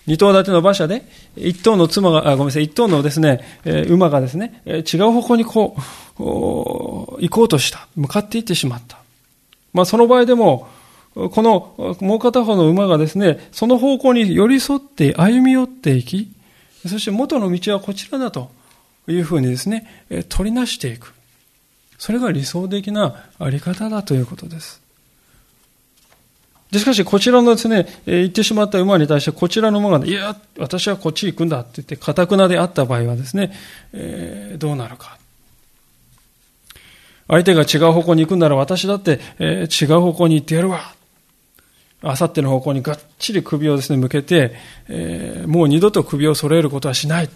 [0.07, 1.05] 二頭立ての馬車で、
[1.37, 3.41] 一頭の妻が、あ、ごめんなさい、一頭のですね、
[3.89, 5.77] 馬がですね、違う方向にこ
[6.19, 7.87] う、行こうとした。
[7.95, 8.99] 向かっていってしまった。
[9.73, 10.69] まあ、その場合でも、
[11.15, 16.31] このもう片方の馬がですね、その方向に寄り添って歩み寄っていき、
[16.89, 18.51] そして元の道はこちらだと
[19.07, 21.13] いうふうにですね、取りなしていく。
[21.99, 24.83] それが理想的なあり方だということです。
[26.73, 33.53] で、しかし、こちらのですね、行ってしまった馬に対して、こちらの馬が、いや、私はこっち行くんだって言って、かたくなであった場合はですね、
[33.93, 35.19] えー、どうなるか。
[37.29, 40.95] 相手が違う方向に行くんなら私だって、えー、違う方向に行ってやるわ。
[42.03, 44.55] あさっての方向にがっちり首をですね、向けて、
[44.89, 47.31] えー、もう二度と首を揃えることはしない。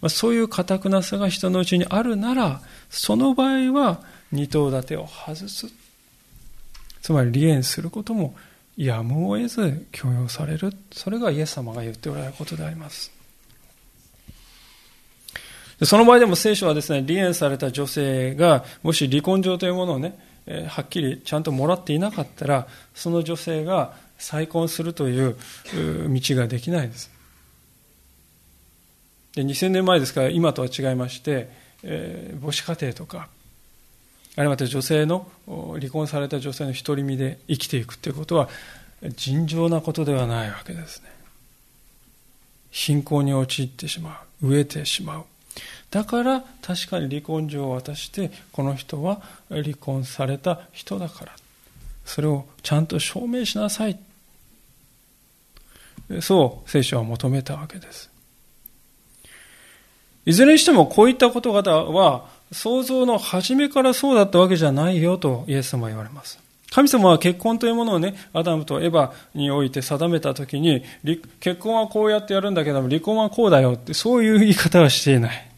[0.00, 5.66] まあ、そういう堅くなさが人のうちにあるなら、その場合は二頭立てを外す。
[7.00, 8.34] つまり離縁することも
[8.76, 10.72] やむを得ず許容される。
[10.92, 13.10] それがイエス様が言っておられることであります。
[15.84, 20.16] その場合でも聖書はですね、離縁された女性が、もし離婚状というものをね、
[20.66, 25.36] はっきりちゃんともらっていなかったら、その女性が再婚するという
[26.08, 27.10] 道ができないです。
[29.34, 31.48] で2000年前ですから今とは違いまして、
[31.82, 33.28] えー、母子家庭とか
[34.36, 38.48] あるいはまた女性の離婚された女性の独り身で生きていくということは
[39.16, 41.10] 尋常なことではないわけですね。
[42.70, 45.24] 貧困に陥ってしまう飢えてしまう。
[45.90, 51.32] だから確かに離婚状を渡してこの人は離婚された人だから。
[52.04, 53.98] それをちゃんと証明しなさい。
[56.20, 58.10] そう聖書は求めたわけです
[60.24, 66.38] いずれにしてもこういったことは想像の初めからそうだったわけじゃないよとイエス様は言われます。
[66.70, 70.82] 神様は結婚というものをね、アダムとエヴァにおいて定めたときに、
[71.38, 75.48] 結婚はこうやってやるんだけども、離婚はこうだよって、そういう言い方はしていない。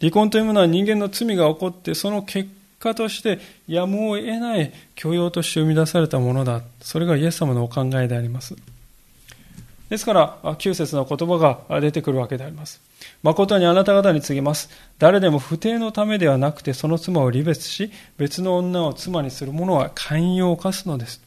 [0.00, 6.62] 離婚というものは人間の罪が起こって、その結果としてやむを得ない許容として生み出されたものだ。
[6.80, 8.56] それがイエス様のお考えであります。
[9.94, 12.80] ですから、9節の言葉が出てくるわけであります。
[13.22, 14.68] 誠にあなた方に告げます。
[14.98, 21.22] 誰でも不定のためではなくて、その妻を離別し、別の女を妻にする者は寛容を犯すのです。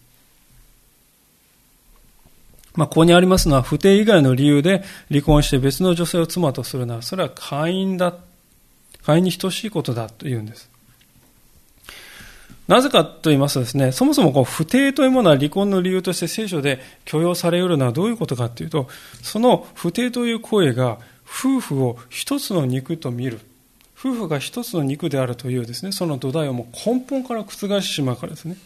[2.76, 8.16] まあ、ここにありますのは、不定以外の理由で離婚して別の女性を妻とするなら、それは会員だ。
[9.06, 10.70] 会員に等しいことだと言うんです。
[12.68, 18.88] なぜかと言いますとですね、そもそもこう不定というものは離婚の理由として聖書で許容されうるのはどういうことかというと、
[19.24, 23.40] その不定という声が夫婦を一つの肉と見る。
[23.98, 28.58] 夫婦が一つの肉であるというですね、その土台をもう根本から覆してしまうからですね。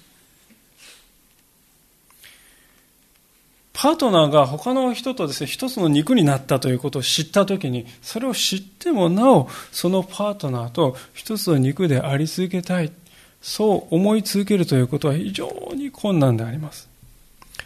[3.73, 12.91] パートナーが他の人とですね、一つの肉になったということを知ったときに、それを知ってもなお、そのパートナーと一つの肉であり続けたい。
[13.41, 16.89] そう思い続けるということは非常に困難であります。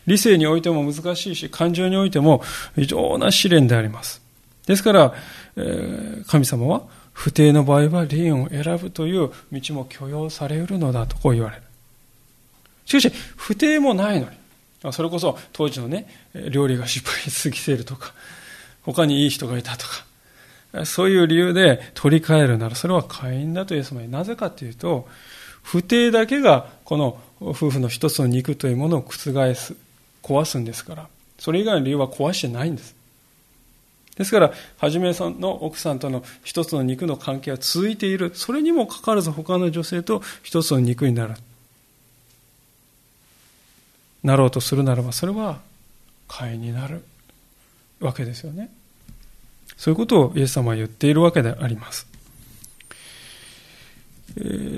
[0.07, 2.41] 理性においても難しいし、感情においても
[2.75, 4.21] 非常な試練であります。
[4.67, 5.13] ですから、
[5.57, 11.61] えー、神様は不定の場合は離縁を選ぶという道も許容されるのだとこう言われる。
[12.85, 16.07] しかし、不定もないのに、それこそ当時のね、
[16.51, 18.13] 料理が失敗しすぎているとか、
[18.83, 19.85] 他にいい人がいたと
[20.73, 25.07] か、そういう理由で取り替えるなら、それは会員だとイエス様になぜかというと、
[25.65, 29.75] 不定だけがこの夫婦の一つの肉というものを覆す、
[30.21, 31.07] 壊すんですから、
[31.39, 32.95] それ以外の理由は壊してないんです。
[34.15, 38.31] ですから、はじめさんの奥さんとの一つの肉の関係は続いている。
[38.35, 41.33] それにもかかわらず他の女性と一つの肉になる。
[44.23, 45.61] なろうとするならば、それは
[46.27, 47.03] 会になる
[47.99, 48.69] わけですよね。
[49.77, 52.14] そういうことをイエス様は言っているわけであります。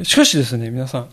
[0.03, 1.09] しかしですね、皆さん、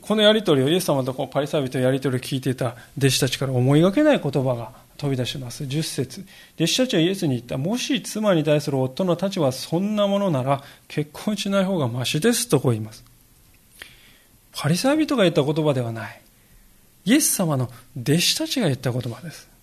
[0.00, 5.64] このやりとりをイエス様とこうパリサビとやりとりを聞いていた弟子たちから思いがけない言葉が飛び出します。
[5.64, 7.56] 10節弟子たちはイエスに言った。
[7.56, 13.04] もし妻に対する夫の立場はそんなものなら結婚しない方がましですとこう言います。
[14.52, 16.20] パリサイ人が言った言葉ではない。
[17.04, 19.55] イエス様の弟子たちが言った言葉です。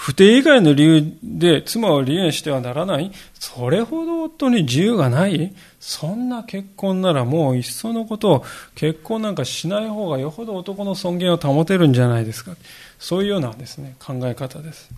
[0.00, 5.52] 不定以外の理由で妻を離縁してはならないそれほど夫に自由がない？
[5.80, 8.44] そんな結婚ならもういっそのことを
[8.76, 12.52] 結婚なんかしない方がよほど男の尊厳を保てるんじゃないですか。
[13.00, 14.88] そういうようなですね、考え方です。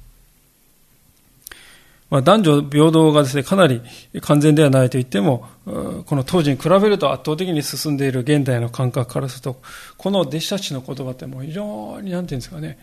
[2.10, 3.80] まあ、男女平等がですね、かなり
[4.20, 9.62] 完全ではないと言っても、この当時に比べると圧倒的に進んでいる現代の感覚からすると、
[9.96, 12.79] この弟子たちの言葉ってもう非常に、なんていうんですかね、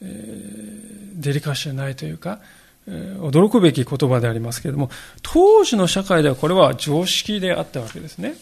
[0.00, 2.40] デリカシーないというか、
[2.86, 4.90] 驚くべき言葉でありますけれども、
[5.22, 8.34] 当時の社会ではこれは常識であったわけですね。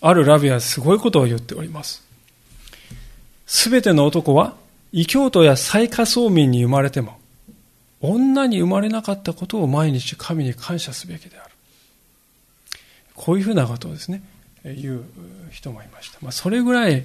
[0.00, 2.02] あるラビはすごいことを言っております。
[3.46, 4.56] すべての男は、
[4.92, 7.18] 異教徒や最下層民に生まれても、
[8.00, 11.50] 女に生まれなかったことを毎日神に感謝すべきである。
[13.14, 14.22] こういうふうなことをですね、
[14.64, 15.04] 言う
[15.50, 16.18] 人もいました。
[16.22, 17.04] まあ、それぐらい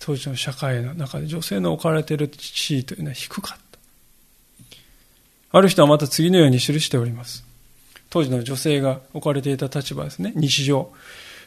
[0.00, 3.78] 当時の社会の中で女性の置かれている地位というのは低かった。
[5.52, 7.44] ある人はまた次のように記しております。
[8.08, 10.90] 当時の女性が置かれていた立場ですね、日常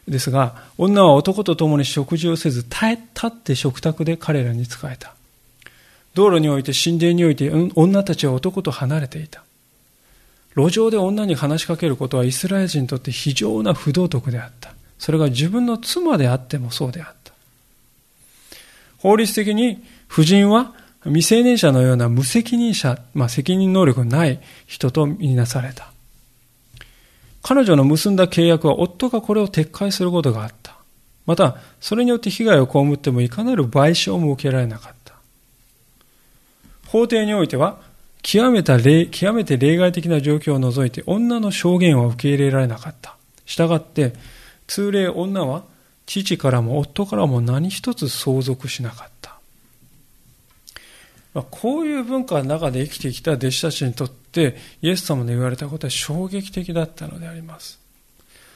[0.07, 5.13] ですが、女は男と共に食事をせず、耐え立って食卓で彼らに仕えた。
[6.13, 9.43] 道路において神殿において女たちは男と離れていた。
[10.55, 14.75] 路上で女に話しかけることはイスラエル人にとって非常な不道徳であった。
[14.99, 17.22] それが自分の妻であってもそうであった。
[19.03, 20.73] 法律的に婦人は
[21.03, 25.91] 未成年者のような無責任者、まあ、責任能力のない人と見なされた。
[27.41, 30.77] 彼女の結んだ契約は夫がこれを撤回することがあった。
[31.25, 35.15] また、それによって被害を被ってもいかなる賠償も受けられなかった。
[36.87, 37.81] 法廷においては、
[38.21, 43.17] 極めた例極めて例外的な状況を除いて女の証言は受け入れられなかった。
[43.45, 44.13] したがって、
[44.67, 45.72] 通例女は
[46.05, 49.37] 父からも夫からも何一つ相続しなかった。
[51.33, 57.79] まあ、こういう文化の中で生きてきた弟子たちにとって、イエス様の言われたことは衝撃的だったのであります。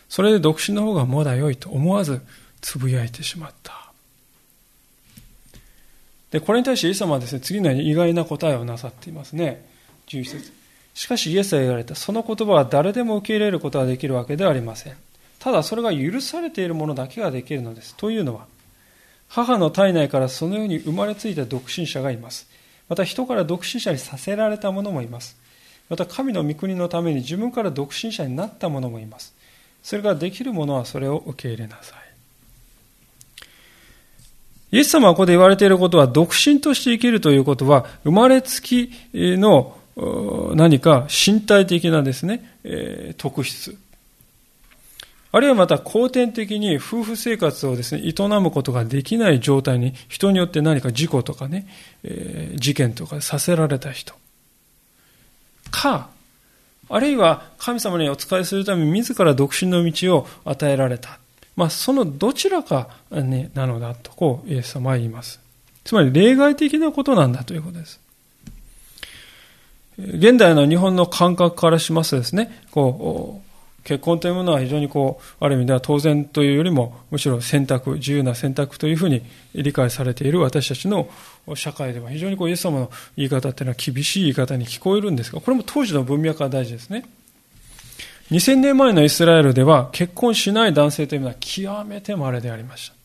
[0.10, 2.22] それで独身の方がまだ良いと思わず
[2.62, 3.92] つぶやいてしまった。
[6.32, 9.66] で、これに対してイエス様はですね、次のように意外な答えをなさっていますね。
[10.08, 10.52] 11節
[10.94, 11.96] しかしイエスは言われた。
[11.96, 14.98] その言葉は誰でも受け入れることができるわけではありません。
[15.48, 17.96] ただそれが許されているものだけができるのです。
[17.96, 18.48] というのは、
[19.30, 22.50] 母の体内からそのように生まれついた独身者がいます。
[22.90, 25.38] また人から独身者にさせられた者もいます。
[25.88, 29.34] また神の御国のために自分から独身者になった者もいます。
[29.84, 32.00] それができる者はそれを受け入れなさい。
[34.76, 39.78] イエス様はここで言われていることは、独身として生きるということは、生まれつきの
[40.56, 43.78] 何か身体的なですね、特質。
[45.32, 51.68] あるいはまた後天的に夫婦生活をですね、営むことができない状態に、人によって何か事故とかね
[52.04, 54.14] え、事件とかさせられた人。
[55.70, 56.10] か、
[56.90, 61.20] あるいは神様にお仕えするために自ら独身の道を与えられた。
[61.58, 65.40] まあ、そのどちらか、ね、なのだと、こう、イエス様は言います。
[65.84, 68.00] つまり、例外的なことなんだということです。
[69.98, 73.47] 現代の日本の感覚からしますとですね、こう、
[73.88, 79.24] 結婚というものは非常にこう、ある意味では当然というよりも、むしろ選択、自由な選択というふうに
[79.56, 81.08] 理解されている私たちの
[81.56, 87.06] 社会では、非常にこう、イエス様の言い方というのは厳しい言い方に聞こえるんですが、これも当時の文脈が大事ですね。
[88.30, 92.97] 2000年前のイスラエルでは結婚しない男性というのは極めて稀でありました。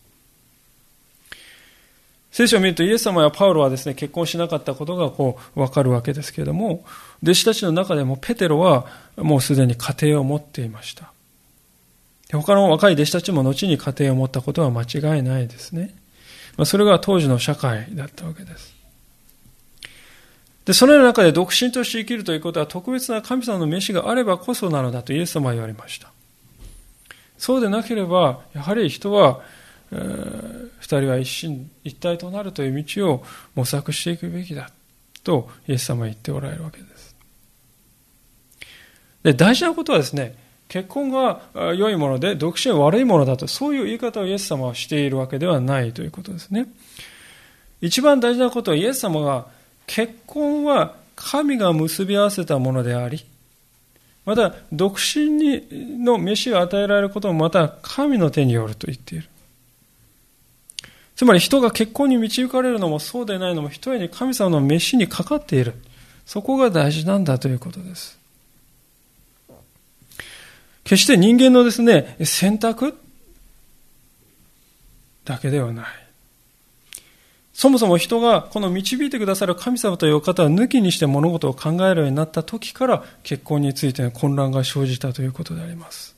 [2.33, 6.85] 聖書を見るとイエス様やパウロはですね、結婚しなかったことがこう、わかるわけですけれども、
[7.23, 11.13] 弟子たちの中でもペテロはもうすでに家庭を持っていました。
[12.33, 15.95] 他の若い弟子たちも後に家庭を持ったことは間違いないですね。
[16.57, 18.75] まあ、それが当時の社会だったわけです。
[20.65, 26.11] で、そのような中で独身として生きるということは特別な神様の召しがあればこそなのだとイエス様は言われました。
[27.37, 29.41] そうでなければ、やはり人は、
[29.93, 33.25] えー、二人は一心一体となるという道を
[33.55, 34.71] 模索していくべきだ
[35.23, 37.15] とイエス様は言っておられるわけです。
[39.23, 40.37] で、大事なことはですね、
[40.69, 41.43] 結婚が
[41.75, 46.67] 良いもので独身は悪いものだと、そういう言い方をイエス様はしているわけではないということですね。
[47.81, 49.47] 一番大事なことはイエス様が
[49.87, 53.25] 結婚は神が結び合わせたものであり、
[54.25, 59.29] また、独身にの飯が与えられることもまた神の手によると言っている。
[61.17, 65.75] つまり人が結婚に導かれるのもそうでないのも一重に神様の飯にかかっている。
[66.25, 68.19] そこが大事なんだということです。
[70.85, 72.99] 決して人間のですね、選択
[75.25, 75.87] だけではない。
[77.53, 86.17] そもそも人がこの導いてくださる神様という方を抜きにして物事を考えるようになった時から結婚についての混乱が生じたということであります。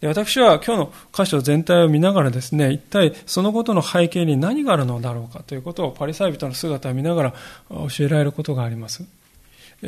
[0.00, 7.34] で私は今日の箇所全体を見ながらですね、一体そのことの背景に何があるのだろうかということをパリサイ人の姿を見ながら
[7.70, 9.04] 教えられることがあります。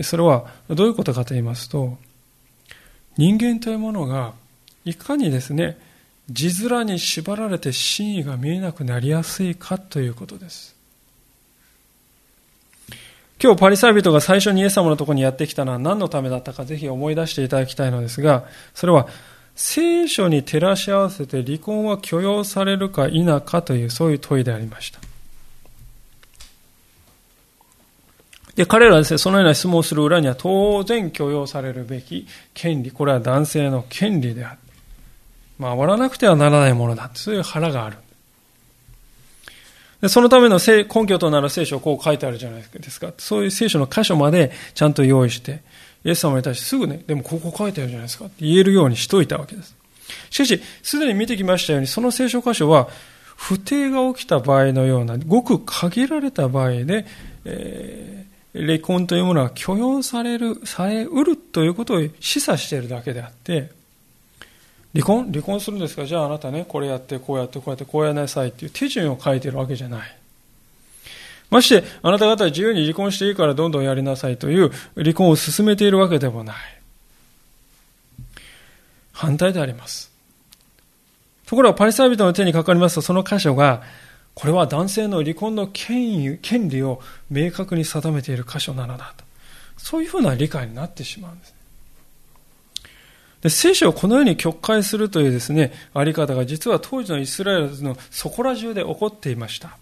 [0.02, 1.98] それはどういうことかと言いますと、
[3.16, 4.32] 人間というものが
[4.84, 5.78] いかにですね、
[6.30, 10.74] 字面に縛られて真意が見えなくなりやすいかということです。
[13.42, 18.44] 今日パリサイ人が最初にイエス様のところにやってきたのは何のためだったかぜひ思い出していただきたいのですが、
[18.74, 19.08] それは
[19.56, 25.00] 聖書に照らし合わせて離婚は許容されるか否かというそういう問いでありました。
[28.54, 34.58] で、彼らはですね、そのような質問をする裏には当然許容されるべき権利、これは男性の権利である。
[35.58, 37.10] 回らなくてはならないものだ。
[37.14, 37.96] そういう腹がある。
[40.02, 43.12] でそのための根拠となる聖書をこう書いてあるじゃないですか。
[43.16, 45.62] そういう聖書の箇所までちゃんと用意して、
[46.04, 49.74] イエス様に対してすぐね、でもここ書いてあるじゃないですかって言えるようにしといたわけです。
[50.30, 52.88] しかし、すでに見てきましたように、その聖書箇所は、
[53.34, 57.06] 不定が起きた場合のような、ごく限られた場合で、
[57.44, 63.70] えー、離婚というものは許容される、されうるということを示唆しているだけであって、
[64.94, 65.30] 離婚？
[65.30, 66.06] 離婚するんですか？
[66.06, 70.16] じゃああなたね、これやって、こうやって、こうやって、こうやりなさいっていう手順を書いているわけじゃない。
[71.50, 76.56] まして、あなた方は自由に離婚していいからどんどんやりなさいという離婚を進めているわけでもない。
[79.12, 80.12] 反対であります。
[81.46, 83.82] ところがパリサイ人の手にかかりますと、その箇所が、
[84.34, 89.24] これは男性の離婚の権権利を明確に定めている箇所なのだと。
[89.78, 91.54] そういうふうな理解になってしまうんです。
[93.42, 99.78] で聖書をこのように曲解するというですね、あり方が実は当時のイスラエルのそこら中で起こっていました。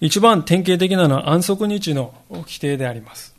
[0.00, 3.34] 一番典型的なのは安息日の規定であります。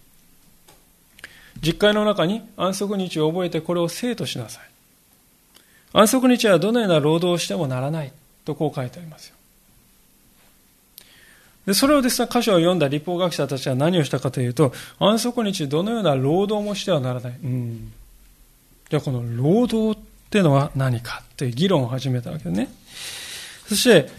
[1.61, 4.63] 実会の中に安息日を覚えてこれを生としなさい。
[5.93, 8.11] 安息日はどのような労働をしてもならない
[8.43, 9.35] とこう書いてありますよ。
[11.65, 17.31] で、それをですね、箇所を読んだ立法学者たちは何をしたかというと、安息日どのような労働もしてはならない。
[17.43, 17.91] うん。
[18.89, 22.69] じゃあこの労働っていうのは何かという議論を始めたわけですね。
[23.67, 24.09] そして、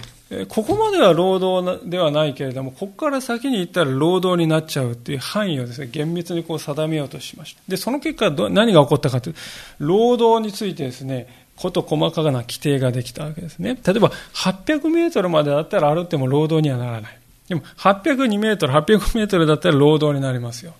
[0.49, 7.63] ここまでは労働ではないけれども、ここから先に行ったら労働になっちゃうっていう範囲をですね、厳密にこう定めようとしました。
[7.69, 9.41] で、その結果何が起こったかというと、
[9.79, 13.79] 労働についてですね、こと細かな規定ができたわけですね。
[13.87, 17.19] 例えば、800メートルまでだったら歩っても労働にはならない。
[17.49, 20.75] でも、802メートル、800メートルだったら労働になりますよ。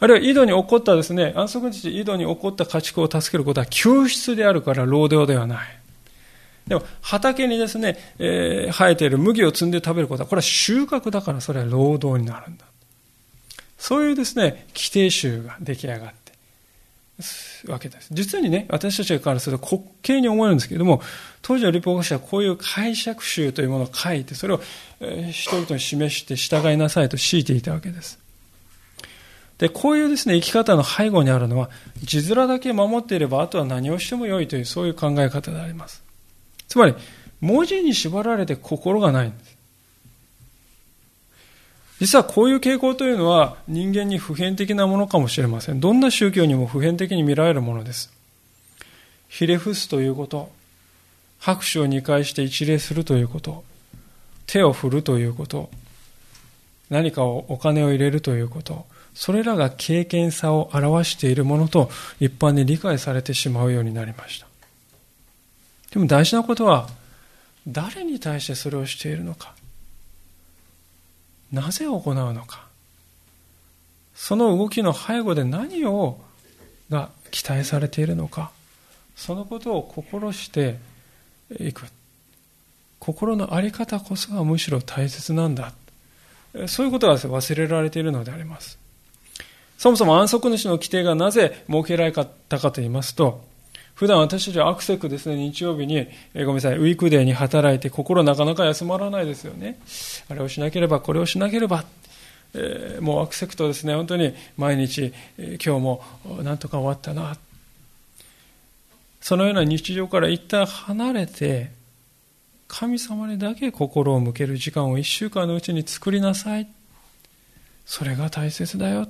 [0.00, 5.79] あるいは井戸に起こったですね、安息日井戸に起こった家畜を助けることは救出であるから労働ではない。
[6.66, 12.64] でも畑にですね、えー、生えている麦を摘んで食べることは、これは収穫だからそれは労働になるんだ。
[13.78, 16.32] そういうですね、規定集が出来上がって
[17.66, 18.08] わけです。
[18.12, 21.02] 実にね、私たちからすると滑稽に思えるんですけれども、
[21.42, 24.60] 当時の立法学者はこういう解釈集というものを書いて、それを、
[25.00, 28.18] えー、人々に示して従いなさいと強いていたわけです。
[29.58, 31.70] で、こういうですね、生き方の背後にあるのは、
[32.02, 36.02] 字面だけ守っていれば、あとは何をしてもよいという、そういう考え方であります。
[36.70, 36.94] つまり、
[37.40, 39.56] 文字に縛られて心がないんです。
[42.00, 45.80] 実はこういう傾向というのは人間に普遍的なものかもしれません。
[45.80, 48.10] どんな宗教にも普遍的に見られるものです。
[49.28, 50.50] ひれ伏すということ、
[51.40, 53.64] 拍手を2回して一礼するということ、
[54.46, 55.70] 手を振るということ、
[56.88, 61.90] 何かをお金を入れるということ、それらが経験さを表しているものと
[62.20, 64.49] 一般に理解されてしまうようになりました。
[65.90, 66.88] でも大事なことは、
[67.66, 69.54] 誰に対してそれをしているのか。
[71.52, 72.66] なぜ行うのか。
[74.14, 76.20] その動きの背後で何を
[76.90, 78.50] が期待されているのか。
[79.16, 80.78] そのことを心して
[81.58, 81.86] いく。
[82.98, 85.72] 心の在り方こそがむしろ大切なんだ。
[86.66, 88.78] そういうことが忘れられているのであります。
[89.78, 93.44] そもそも安息日の規定がなぜ設けられたかと言いますと、
[94.00, 99.78] 普段私たちはアクセクですね、日曜日に、えごめんなさい、ウィークデーに働いて心なかなか休まらないですよね。
[100.30, 101.84] あれをしなければ、これをしなければ。
[102.54, 107.36] えー、もうアクセクトですね、本当に毎日、えー、今日もなんとか終わったな。
[109.20, 111.70] そのような日常から一旦離れて、
[112.68, 116.66] 神様にだけ心を向ける時間を一週間のうちに作りなさい。
[117.84, 119.08] それが大切だよ。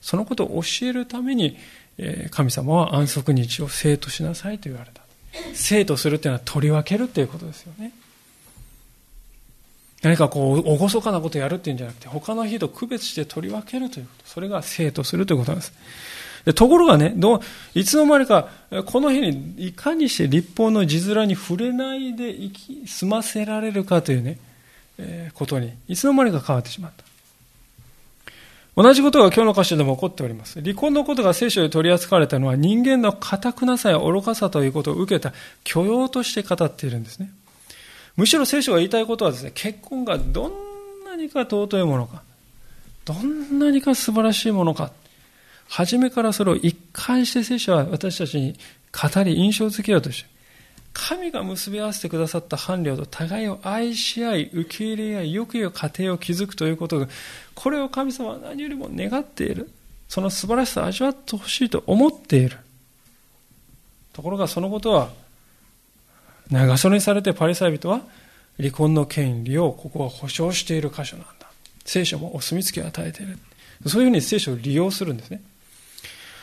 [0.00, 1.58] そのことを教えるために、
[2.30, 5.02] 神様は安息日を生としなさいと言われた。
[5.54, 7.92] 生とするというのは取り分けるということですよね。
[10.02, 14.30] 何かこう、厳かなことをやるっていうんじゃなくて、他の日と区別して取り分けるということ。
[14.30, 15.72] それが生とするということなんです。
[16.44, 17.40] でところがね、どう、
[17.74, 18.48] いつの間にか、
[18.86, 24.38] この日にいかにして立法の字面に触れないで生き、済ませられるかというね、
[24.98, 27.07] えー、ことに、いつの間にか変わってしまった。
[28.78, 30.62] 同じことが今日の箇所でも起こっております。
[30.62, 35.32] 離婚のことが聖書で取り扱われたのは人間の堅くなさや愚かさということを受けた
[35.64, 37.28] 許容として語っているんですね。
[38.14, 40.52] むしろ聖書が言いたいことはですね、結婚がどん
[41.04, 42.22] なにか尊いものか、
[43.04, 44.92] どんなにか素晴らしいものか、
[45.68, 48.56] 初めからそれを一貫して聖書は私たちに
[48.92, 50.30] 語り印象づけようとして、
[51.00, 57.08] 神が結び合わせてくださった伴侶と互いを愛し合い、受け入れ合い、よくよ家庭を築くということが、
[57.54, 59.70] これを神様は何よりも願っている。
[60.08, 62.58] その素晴らしさを味わってほしいと思っている。
[64.12, 65.10] ところがそのことは、
[66.50, 68.00] 長袖にされてパリサイ人は
[68.58, 71.48] 離婚の権利をここは保障している箇所なんだ。
[71.84, 73.38] 聖書もお墨付きを与えている。
[73.86, 75.40] そういうふうに聖書を利用するんですね。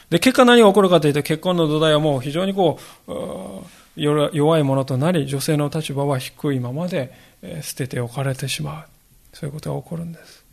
[0.10, 3.12] で、結果何が起こるかというと、結婚の土台はもう非常にこう、
[3.96, 7.14] 弱いものとなり、女性の立場は低いままで
[7.62, 8.86] 捨てておかれてしまう。
[9.34, 10.44] そういうことが起こるんです。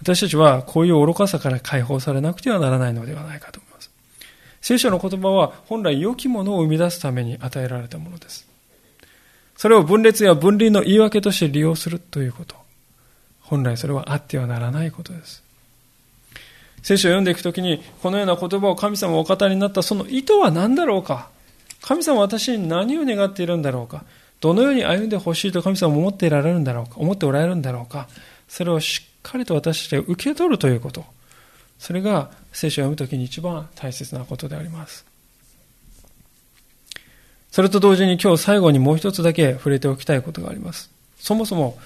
[0.00, 3.90] 私たちはこういう愚かさから解放されなくてはならないのではないかと思います。
[4.60, 8.46] 聖書の言葉は本来良きものを生み出すために与えられたものです。
[9.56, 12.56] それを分裂や分離の言い訳として利用するということ。
[13.40, 15.42] 本来それはあってはならないことです。
[16.82, 21.30] 聖書を読んでいくときに、このような言葉を神様お語りになったその意図は何だろうか
[21.86, 24.04] 神様は私に何を願っているんだろうか？
[24.40, 26.96] どのように歩んでほしいと神様は思っていられるんだろうか？
[26.96, 28.08] 思っておられるんだろうか？
[28.48, 31.04] それをしっかりと私たちが受け取るということ。
[31.78, 35.06] それが聖書を読むときに一番大切なことであります。
[37.52, 40.90] それと同時に今日最後にもう一つだけ触れておきたいことがあります。
[41.18, 41.78] そもそも、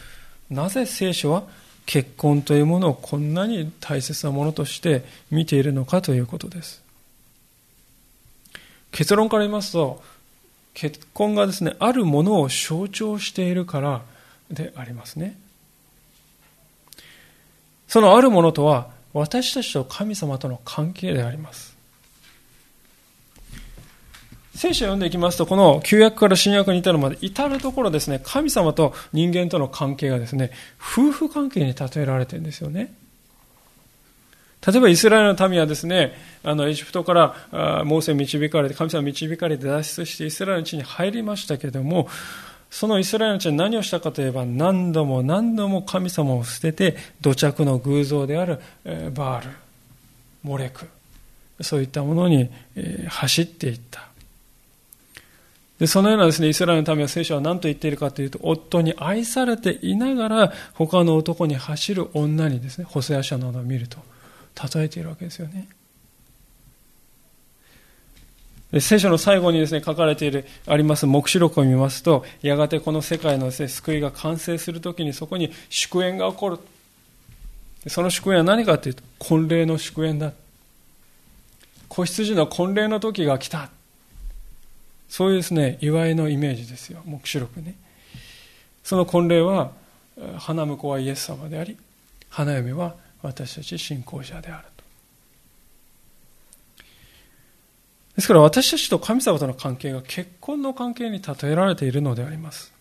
[0.48, 1.44] なぜ聖書は
[1.84, 6.82] 結婚というものをこんなに大切なものとして見ているのかということです。
[8.92, 10.02] 結論から言いますと、
[10.74, 14.02] 結婚がですね、あるものを象徴しているから
[14.50, 15.36] でありますね。
[17.88, 21.76] そのあるものとは、私たちと神様との関係であります。
[24.54, 32.92] 聖書を読んでいきますと、この旧約から新約に至るまで、至るところですね、神様と人間との関係がですね、夫婦関係に例えられてるんですよね。
[34.66, 42.08] 例えばイスラエルの民はですね、あのエジプトからモーセ導かれて、神様導かれて脱出してイスラエルの地に入りましたけれども、
[42.70, 48.60] そのイスラエルの地は何をしたかといえば何度も何度も神様を捨てて土着の偶像である
[49.14, 49.50] バール、
[50.42, 50.86] モレク、
[51.62, 52.50] そういったものに
[53.08, 54.08] 走っていった。
[55.78, 63.96] でそのようなですね、イスラエルの民は聖書は何と言っているかというと、夫に愛されていながら他の男に走る女にですね、ホセア書などを見ると、
[64.74, 65.68] 例えているわけですよね。
[68.78, 76.58] 聖書の最後にですね、書かれている、あります目視録を見ますと、やがてこの世界のですね、救いが完成するときにそこに祝宴が起こる。
[77.88, 80.32] その祝宴は何かというと、婚礼の祝宴だ。
[81.88, 83.70] 子羊の婚礼の時が来た。
[85.08, 87.74] そういうですね、祝いのイメージですよ、目視録ね。
[88.84, 89.72] その婚礼は、
[90.38, 91.76] 花婿はイエス様であり、
[92.28, 94.84] 花嫁は私たち信仰者であると。
[98.16, 102.72] ですから私たちと神様との関係が結婚の関係に例えられているのであります。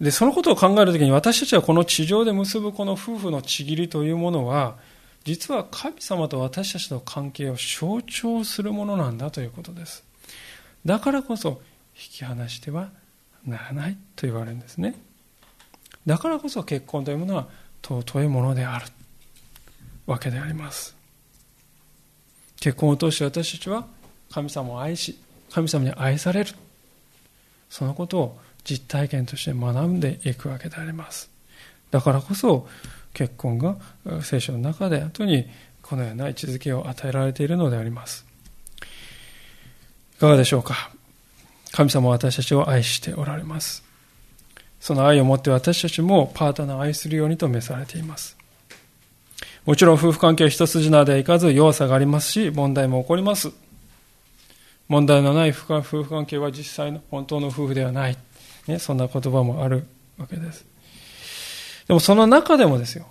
[0.00, 4.76] で、そのことを考えるときに私たちはこの地上で結ぶこの夫婦のちぎりというものは、
[5.24, 10.04] 実は神様と私たちの関係を象徴するものなんだということです。
[10.84, 11.62] だからこそ
[11.94, 12.90] 引き離しては
[13.46, 14.96] ならないと言われるんですね。
[16.06, 17.48] だからこそ結婚というものは
[17.82, 18.86] 尊いものである
[20.06, 20.96] わけであります。
[22.60, 23.86] 結婚を通して私たちは
[24.30, 25.18] 神様を愛し、
[25.50, 26.52] 神様に愛される。
[27.68, 31.30] そのことを実体験として学んでいくわけであります。
[31.90, 32.66] だからこそ
[33.12, 33.76] 結婚が
[34.22, 35.46] 聖書の中で後に
[35.82, 38.26] このような位置づけを与えられているのであります。
[40.16, 40.90] いかがでしょうか
[41.72, 43.91] 神様は私たちを愛しておられます。
[44.82, 48.36] その愛をもって私たちもパートナーを愛するようにと召されています。
[49.64, 53.52] もちろん夫婦関係は一筋縄ではいかず弱さがありますし、問題も起こります。
[54.88, 58.18] 問題のない夫婦関係は実際の本当の夫婦ではない。
[58.66, 59.86] ね、そんな言葉もある
[60.18, 60.66] わけです。
[61.86, 63.06] でもその中でもですよ、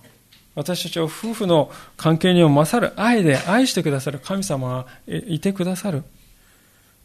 [0.54, 6.02] 私たちは夫婦の関係にも勝る愛で愛してくださる神様がいてくださる。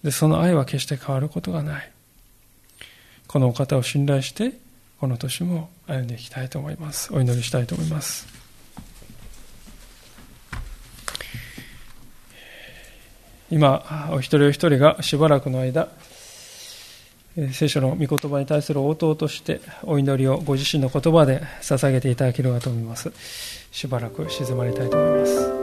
[0.03, 1.89] で、その愛は決して変わることがない。
[3.27, 4.53] このお方を信頼して、
[4.99, 7.13] この年も歩んでいきたいと思います。
[7.13, 8.25] お祈りしたいと思います。
[13.49, 15.89] 今、お一人お一人がしばらくの間、
[17.53, 23.11] 聖書の御言葉に対する応答としてお祈りをご自身の言葉で捧げていただければと思います。
[23.71, 25.56] しばらく静まりたいと思います。